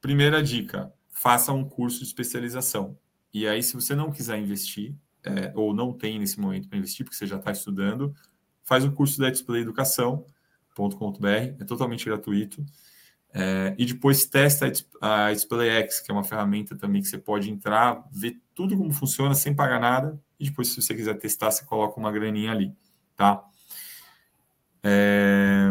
[0.00, 2.98] Primeira dica, faça um curso de especialização.
[3.32, 7.04] E aí, se você não quiser investir, é, ou não tem nesse momento para investir,
[7.04, 8.14] porque você já está estudando,
[8.62, 12.64] faz um curso da Display Educação.com.br, é totalmente gratuito.
[13.36, 14.70] É, e depois testa
[15.00, 19.34] a DisplayX, que é uma ferramenta também que você pode entrar, ver tudo como funciona
[19.34, 20.20] sem pagar nada.
[20.38, 22.72] E depois, se você quiser testar, você coloca uma graninha ali,
[23.16, 23.44] tá?
[24.84, 25.68] É,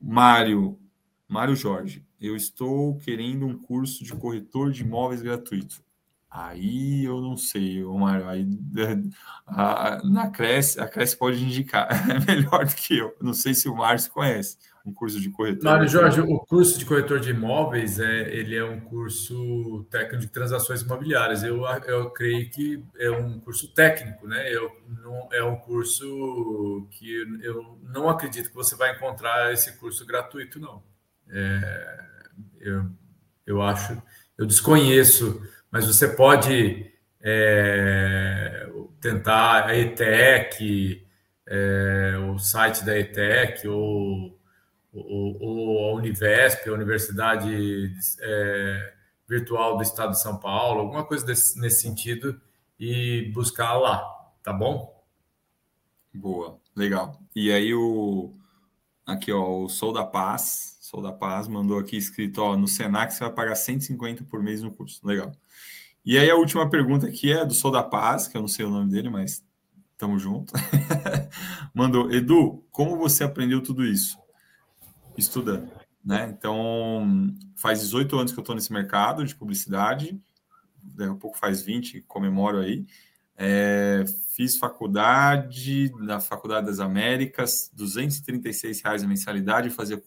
[0.00, 0.78] Mário,
[1.26, 5.82] Mário Jorge, eu estou querendo um curso de corretor de imóveis gratuito.
[6.30, 8.28] Aí eu não sei, Mário.
[8.28, 8.46] Aí
[9.48, 11.88] a, na Cresce, a Cresce pode indicar.
[12.08, 13.16] É melhor do que eu.
[13.20, 15.64] Não sei se o Márcio conhece um curso de corretor.
[15.64, 20.28] Mário Jorge, o curso de corretor de imóveis é, ele é um curso técnico de
[20.28, 21.42] transações imobiliárias.
[21.42, 24.52] Eu, eu creio que é um curso técnico, né?
[24.52, 24.70] Eu,
[25.02, 27.12] não, é um curso que
[27.42, 30.82] eu não acredito que você vai encontrar esse curso gratuito, não.
[31.28, 32.04] É,
[32.60, 32.86] eu,
[33.46, 34.00] eu acho,
[34.38, 38.66] eu desconheço, mas você pode é,
[39.00, 41.06] tentar a ETEC,
[41.46, 44.39] é, o site da ETEC, ou
[44.92, 48.94] ou, a Univesp, a Universidade é,
[49.28, 52.40] Virtual do Estado de São Paulo, alguma coisa desse, nesse sentido,
[52.78, 54.02] e buscar lá,
[54.42, 55.00] tá bom?
[56.12, 57.20] Boa, legal.
[57.34, 58.34] E aí o
[59.06, 63.14] aqui ó, o Sou da Paz, Sou da Paz mandou aqui escrito, ó, no Senac
[63.14, 65.06] você vai pagar 150 por mês no curso.
[65.06, 65.32] Legal.
[66.04, 68.64] E aí a última pergunta aqui é do Sou da Paz, que eu não sei
[68.64, 69.44] o nome dele, mas
[69.96, 70.52] tamo junto.
[71.72, 74.18] mandou, Edu, como você aprendeu tudo isso?
[75.20, 75.70] Estudando,
[76.04, 76.34] né?
[76.36, 80.20] Então, faz 18 anos que eu estou nesse mercado de publicidade,
[80.82, 82.86] daqui a pouco faz 20, comemoro aí.
[83.36, 84.04] É,
[84.34, 90.02] fiz faculdade na Faculdade das Américas, 236 reais a mensalidade, fazia,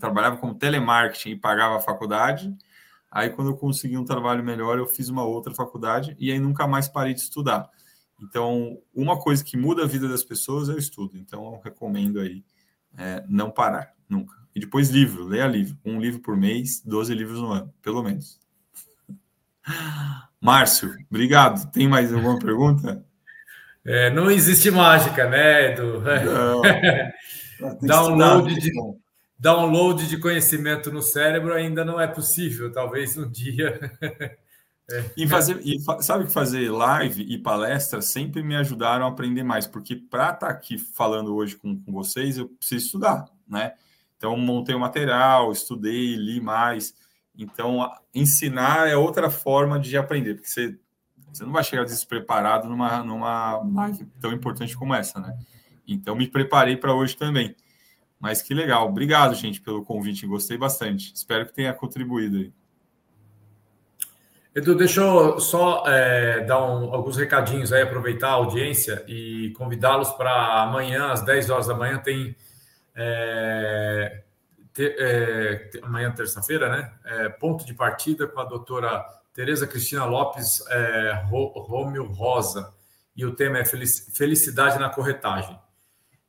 [0.00, 2.52] trabalhava como telemarketing e pagava a faculdade.
[3.10, 6.66] Aí, quando eu consegui um trabalho melhor, eu fiz uma outra faculdade e aí nunca
[6.66, 7.70] mais parei de estudar.
[8.20, 11.16] Então, uma coisa que muda a vida das pessoas é o estudo.
[11.16, 12.44] Então, eu recomendo aí
[12.96, 13.95] é, não parar.
[14.08, 14.34] Nunca.
[14.54, 15.76] E depois livro, leia livro.
[15.84, 18.40] Um livro por mês, 12 livros no ano, pelo menos.
[20.40, 21.70] Márcio, obrigado.
[21.70, 23.04] Tem mais alguma pergunta?
[23.84, 26.02] É, não existe mágica, né, Edu?
[27.82, 28.72] download, de,
[29.38, 32.72] download de conhecimento no cérebro ainda não é possível.
[32.72, 33.78] Talvez um dia.
[34.90, 35.04] É.
[35.16, 39.66] E fazer, e sabe que fazer live e palestra sempre me ajudaram a aprender mais,
[39.66, 43.72] porque para estar tá aqui falando hoje com, com vocês, eu preciso estudar, né?
[44.16, 46.94] Então, montei o material, estudei, li mais.
[47.36, 50.78] Então, ensinar é outra forma de aprender, porque você,
[51.32, 53.60] você não vai chegar despreparado numa, numa
[54.20, 55.36] tão importante como essa, né?
[55.86, 57.54] Então, me preparei para hoje também.
[58.18, 58.88] Mas que legal.
[58.88, 60.26] Obrigado, gente, pelo convite.
[60.26, 61.12] Gostei bastante.
[61.14, 62.52] Espero que tenha contribuído aí.
[64.54, 70.10] Edu, deixa eu só é, dar um, alguns recadinhos aí, aproveitar a audiência e convidá-los
[70.12, 72.34] para amanhã, às 10 horas da manhã, tem.
[72.96, 74.22] É,
[74.78, 76.92] é, amanhã, terça-feira, né?
[77.04, 82.72] É, ponto de partida com a doutora Tereza Cristina Lopes é, Rômio Rosa.
[83.14, 85.58] E o tema é Felicidade na Corretagem.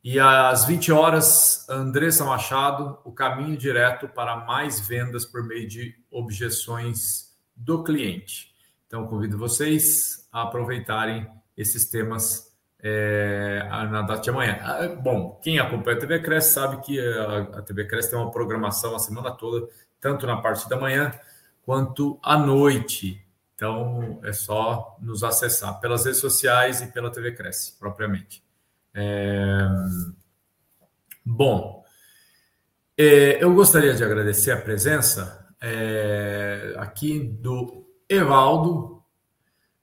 [0.03, 5.95] E às 20 horas, Andressa Machado, o caminho direto para mais vendas por meio de
[6.09, 8.53] objeções do cliente.
[8.85, 12.46] Então, convido vocês a aproveitarem esses temas
[12.81, 14.59] é, na data de amanhã.
[14.61, 18.95] Ah, bom, quem acompanha a TV Cresce sabe que a, TV Cresce tem uma programação
[18.95, 19.67] a semana toda,
[19.99, 21.13] tanto na parte da manhã
[21.63, 23.23] quanto à noite.
[23.55, 28.43] Então, é só nos acessar pelas redes sociais e pela TV Cresce, propriamente.
[28.93, 29.67] É...
[31.25, 31.83] Bom,
[32.97, 38.96] é, eu gostaria de agradecer a presença é, aqui do Evaldo,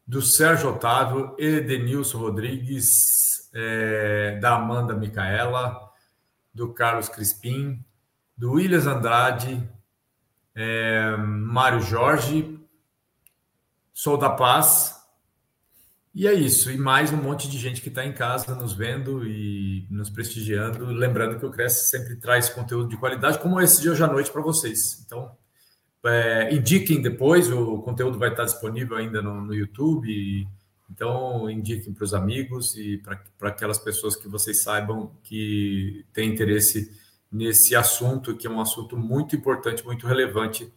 [0.07, 5.79] do Sérgio Otávio, Edenilson Rodrigues, é, da Amanda Micaela,
[6.53, 7.85] do Carlos Crispim,
[8.37, 9.69] do Williams Andrade,
[10.55, 12.61] é, Mário Jorge,
[13.93, 14.93] Sou da Paz.
[16.13, 16.71] E é isso.
[16.71, 20.87] E mais um monte de gente que está em casa nos vendo e nos prestigiando.
[20.87, 24.33] Lembrando que o Cresce sempre traz conteúdo de qualidade, como esse de hoje à noite
[24.33, 25.01] para vocês.
[25.07, 25.37] Então,
[26.05, 30.47] é, indiquem depois, o conteúdo vai estar disponível ainda no, no YouTube.
[30.91, 33.03] Então, indiquem para os amigos e
[33.39, 36.93] para aquelas pessoas que vocês saibam que têm interesse
[37.33, 40.73] nesse assunto, que é um assunto muito importante, muito relevante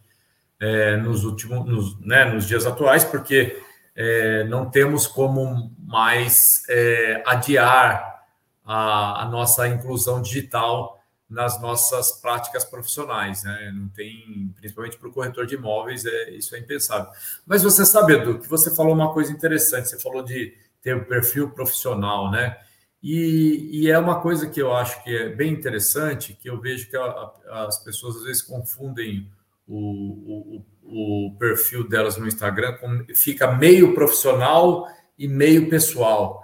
[0.58, 3.62] é, nos últimos, nos, né, nos dias atuais, porque
[3.94, 8.24] é, não temos como mais é, adiar
[8.64, 10.97] a, a nossa inclusão digital
[11.28, 13.70] nas nossas práticas profissionais, né?
[13.74, 17.10] Não tem, principalmente para o corretor de imóveis, é, isso é impensável.
[17.46, 21.04] Mas você sabe, Edu, que você falou uma coisa interessante, você falou de ter um
[21.04, 22.56] perfil profissional, né?
[23.02, 26.90] E, e, é uma coisa que eu acho que é bem interessante, que eu vejo
[26.90, 29.30] que a, a, as pessoas às vezes confundem
[29.68, 36.42] o, o, o perfil delas no Instagram, com, fica meio profissional e meio pessoal.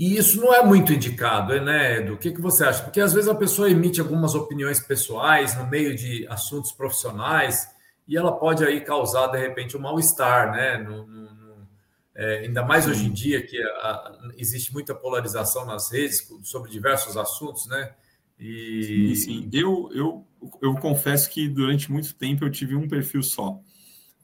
[0.00, 2.14] E isso não é muito indicado, né, Edu?
[2.14, 2.82] O que, que você acha?
[2.82, 7.68] Porque às vezes a pessoa emite algumas opiniões pessoais no meio de assuntos profissionais
[8.08, 10.78] e ela pode aí causar, de repente, um mal-estar, né?
[10.78, 11.68] No, no, no,
[12.14, 17.18] é, ainda mais hoje em dia que a, existe muita polarização nas redes sobre diversos
[17.18, 17.92] assuntos, né?
[18.38, 19.14] E...
[19.14, 19.50] Sim, sim.
[19.52, 20.26] Eu, eu,
[20.62, 23.60] eu confesso que durante muito tempo eu tive um perfil só,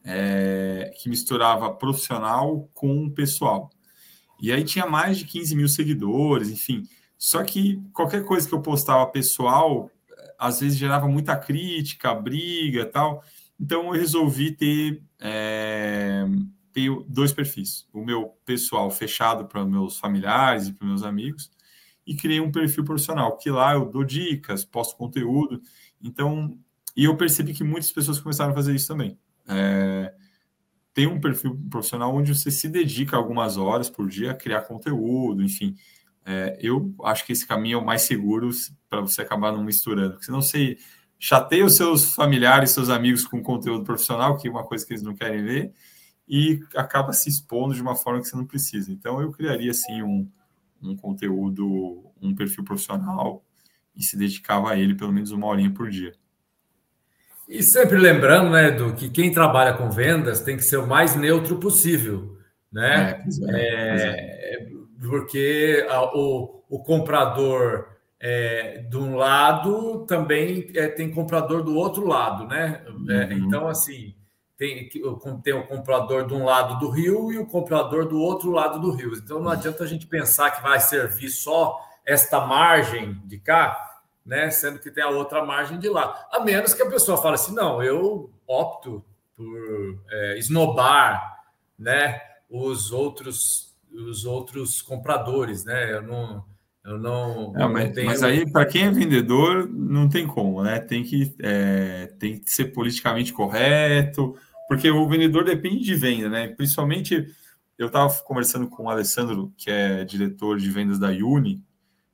[0.03, 3.71] é, que misturava profissional com pessoal.
[4.41, 6.83] E aí tinha mais de 15 mil seguidores, enfim.
[7.19, 9.91] Só que qualquer coisa que eu postava pessoal,
[10.39, 13.23] às vezes gerava muita crítica, briga tal.
[13.59, 16.25] Então eu resolvi ter, é,
[16.73, 17.89] ter dois perfis.
[17.93, 21.51] O meu pessoal fechado para meus familiares e para meus amigos,
[22.07, 25.61] e criei um perfil profissional, que lá eu dou dicas, posto conteúdo.
[26.01, 26.57] Então,
[26.97, 29.19] e eu percebi que muitas pessoas começaram a fazer isso também.
[29.49, 30.15] É,
[30.97, 35.43] tem um perfil profissional onde você se dedica algumas horas por dia a criar conteúdo,
[35.43, 35.77] enfim.
[36.25, 38.49] É, eu acho que esse caminho é o mais seguro
[38.89, 40.79] para você acabar não misturando, porque senão você
[41.19, 45.03] chateia os seus familiares, seus amigos com conteúdo profissional, que é uma coisa que eles
[45.03, 45.75] não querem ver,
[46.27, 48.91] e acaba se expondo de uma forma que você não precisa.
[48.91, 50.27] Então, eu criaria, assim, um,
[50.83, 53.45] um conteúdo, um perfil profissional
[53.95, 56.15] e se dedicava a ele pelo menos uma horinha por dia.
[57.49, 61.15] E sempre lembrando, né, Edu, que quem trabalha com vendas tem que ser o mais
[61.15, 62.37] neutro possível,
[62.73, 63.25] né?
[63.49, 64.69] É, é, é.
[65.01, 67.87] Porque a, o, o comprador
[68.19, 72.83] é, de um lado também é, tem comprador do outro lado, né?
[72.85, 73.33] É, uhum.
[73.33, 74.15] então, assim,
[74.59, 74.89] tem,
[75.43, 78.91] tem o comprador de um lado do rio e o comprador do outro lado do
[78.91, 79.13] rio.
[79.15, 83.77] Então, não adianta a gente pensar que vai servir só esta margem de cá,
[84.27, 84.51] né?
[84.51, 86.27] Sendo que tem a outra margem de lá.
[86.33, 89.03] A menos que a pessoa fale assim, não, eu opto
[89.37, 91.45] por é, esnobar,
[91.79, 92.21] né?
[92.51, 95.93] Os outros, os outros compradores, né?
[95.93, 96.45] Eu não,
[96.85, 97.53] eu não.
[97.53, 98.07] não mas, tenho...
[98.07, 100.81] mas, aí, para quem é vendedor, não tem como, né?
[100.81, 106.49] Tem que, é, tem que ser politicamente correto, porque o vendedor depende de venda, né?
[106.49, 107.33] Principalmente,
[107.79, 111.63] eu estava conversando com o Alessandro, que é diretor de vendas da Uni,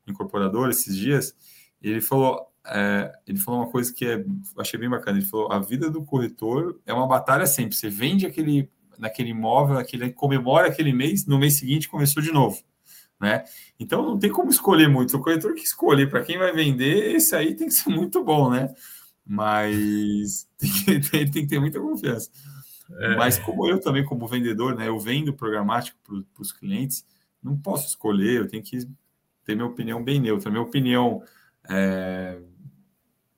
[0.07, 1.35] incorporador, esses dias
[1.91, 4.25] ele falou, é, ele falou uma coisa que é,
[4.59, 5.19] achei bem bacana.
[5.19, 7.77] Ele falou: a vida do corretor é uma batalha sempre.
[7.77, 12.63] Você vende aquele, naquele imóvel, aquele, comemora aquele mês, no mês seguinte começou de novo.
[13.21, 13.45] Né?
[13.79, 15.17] Então não tem como escolher muito.
[15.17, 18.51] O corretor que escolher para quem vai vender, esse aí tem que ser muito bom,
[18.51, 18.75] né?
[19.25, 22.31] Mas tem que, tem, tem que ter muita confiança.
[22.99, 23.17] É.
[23.17, 27.07] Mas como eu também, como vendedor, né, eu vendo programático para os clientes,
[27.43, 28.79] não posso escolher, eu tenho que
[29.45, 30.51] ter minha opinião bem neutra.
[30.51, 31.23] Minha opinião
[31.69, 32.39] é,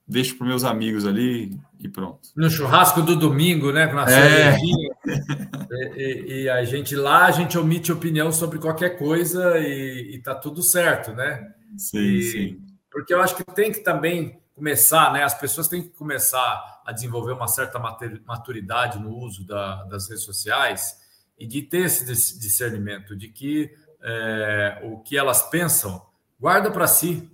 [0.07, 2.21] deixo para meus amigos ali e pronto.
[2.37, 3.87] No churrasco do domingo, né?
[3.87, 4.57] Com a é.
[5.97, 10.35] e, e, a gente lá, a gente omite opinião sobre qualquer coisa e, e tá
[10.35, 11.53] tudo certo, né?
[11.77, 12.63] Sim, e, sim.
[12.91, 15.25] Porque eu acho que tem que também começar, né?
[15.25, 20.25] As pessoas têm que começar a desenvolver uma certa maturidade no uso da, das redes
[20.25, 21.03] sociais
[21.39, 23.71] e de ter esse discernimento de que
[24.03, 26.01] é, o que elas pensam
[26.39, 27.31] guarda para si,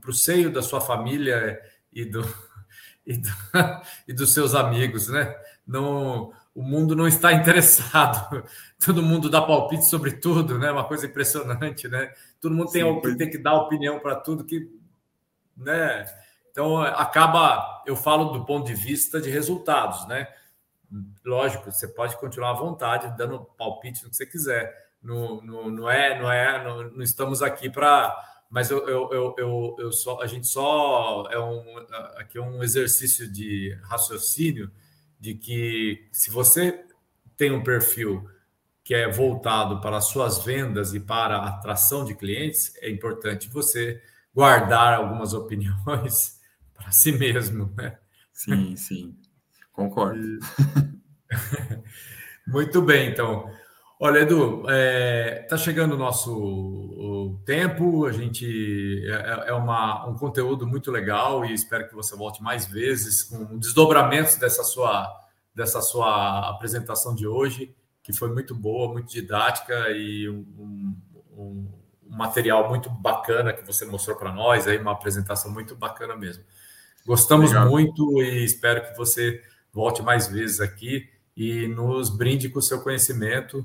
[0.00, 1.60] para o seio da sua família
[1.92, 2.22] e, do,
[3.06, 3.28] e, do,
[4.08, 5.34] e dos seus amigos, né?
[5.66, 8.44] Não, o mundo não está interessado.
[8.84, 10.70] Todo mundo dá palpite sobre tudo, né?
[10.70, 12.12] Uma coisa impressionante, né?
[12.40, 14.68] Todo mundo tem, Sim, tem que dar opinião para tudo que,
[15.56, 16.04] né?
[16.50, 20.26] Então acaba, eu falo do ponto de vista de resultados, né?
[21.24, 24.90] Lógico, você pode continuar à vontade dando palpite no que você quiser.
[25.00, 28.14] Não, não, não é, não é, não, não estamos aqui para
[28.50, 31.62] mas eu, eu, eu, eu, eu só, a gente só é um
[32.16, 34.70] aqui é um exercício de raciocínio
[35.20, 36.84] de que se você
[37.36, 38.28] tem um perfil
[38.82, 43.48] que é voltado para as suas vendas e para a atração de clientes, é importante
[43.48, 44.02] você
[44.34, 46.40] guardar algumas opiniões
[46.74, 47.98] para si mesmo, né?
[48.32, 49.16] Sim, sim,
[49.70, 50.40] concordo.
[52.48, 53.48] Muito bem, então.
[54.02, 60.16] Olha, Edu, é, tá chegando o nosso o tempo, a gente é, é, uma, um
[60.16, 65.06] conteúdo muito legal e espero que você volte mais vezes com desdobramentos dessa sua,
[65.54, 70.96] dessa sua apresentação de hoje, que foi muito boa, muito didática e um, um,
[71.36, 71.68] um
[72.08, 76.42] material muito bacana que você mostrou para nós, aí uma apresentação muito bacana mesmo.
[77.06, 77.70] Gostamos Obrigado.
[77.70, 82.80] muito e espero que você volte mais vezes aqui e nos brinde com o seu
[82.80, 83.62] conhecimento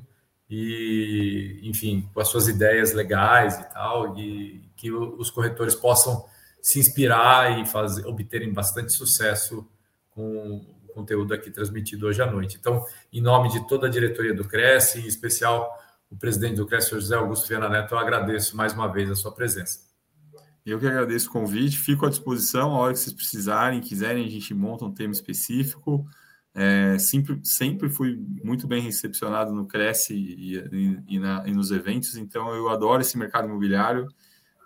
[0.49, 6.25] e, enfim, com as suas ideias legais e tal, e que os corretores possam
[6.61, 9.67] se inspirar e fazer, obterem bastante sucesso
[10.11, 12.57] com o conteúdo aqui transmitido hoje à noite.
[12.59, 15.71] Então, em nome de toda a diretoria do Cresce, em especial
[16.09, 19.31] o presidente do Cresce, José Augusto Viana Neto, eu agradeço mais uma vez a sua
[19.31, 19.79] presença.
[20.65, 24.29] Eu que agradeço o convite, fico à disposição, a hora que vocês precisarem, quiserem, a
[24.29, 26.07] gente monta um tema específico.
[26.57, 31.69] É, sempre, sempre fui muito bem recepcionado no Cresce e, e, e, na, e, nos
[31.69, 34.07] eventos, então eu adoro esse mercado imobiliário.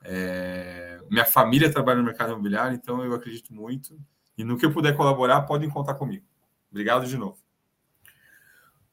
[0.03, 3.99] É, minha família trabalha no mercado imobiliário, então eu acredito muito.
[4.37, 6.23] E no que eu puder colaborar, podem contar comigo.
[6.69, 7.39] Obrigado de novo.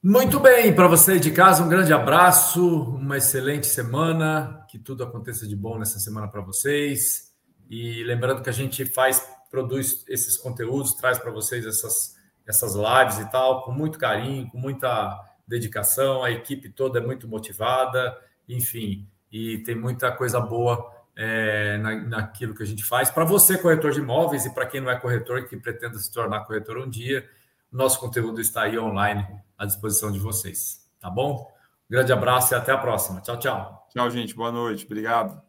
[0.01, 5.47] Muito bem, para você de casa, um grande abraço, uma excelente semana, que tudo aconteça
[5.47, 7.31] de bom nessa semana para vocês.
[7.69, 12.16] E lembrando que a gente faz, produz esses conteúdos, traz para vocês essas
[12.47, 17.27] essas lives e tal, com muito carinho, com muita dedicação, a equipe toda é muito
[17.27, 18.17] motivada,
[18.47, 23.09] enfim, e tem muita coisa boa é, na, naquilo que a gente faz.
[23.09, 26.41] Para você, corretor de imóveis, e para quem não é corretor que pretenda se tornar
[26.45, 27.27] corretor um dia,
[27.71, 29.27] nosso conteúdo está aí online
[29.57, 31.51] à disposição de vocês, tá bom?
[31.89, 33.21] Um grande abraço e até a próxima.
[33.21, 33.87] Tchau, tchau.
[33.89, 34.35] Tchau, gente.
[34.35, 34.85] Boa noite.
[34.85, 35.46] Obrigado.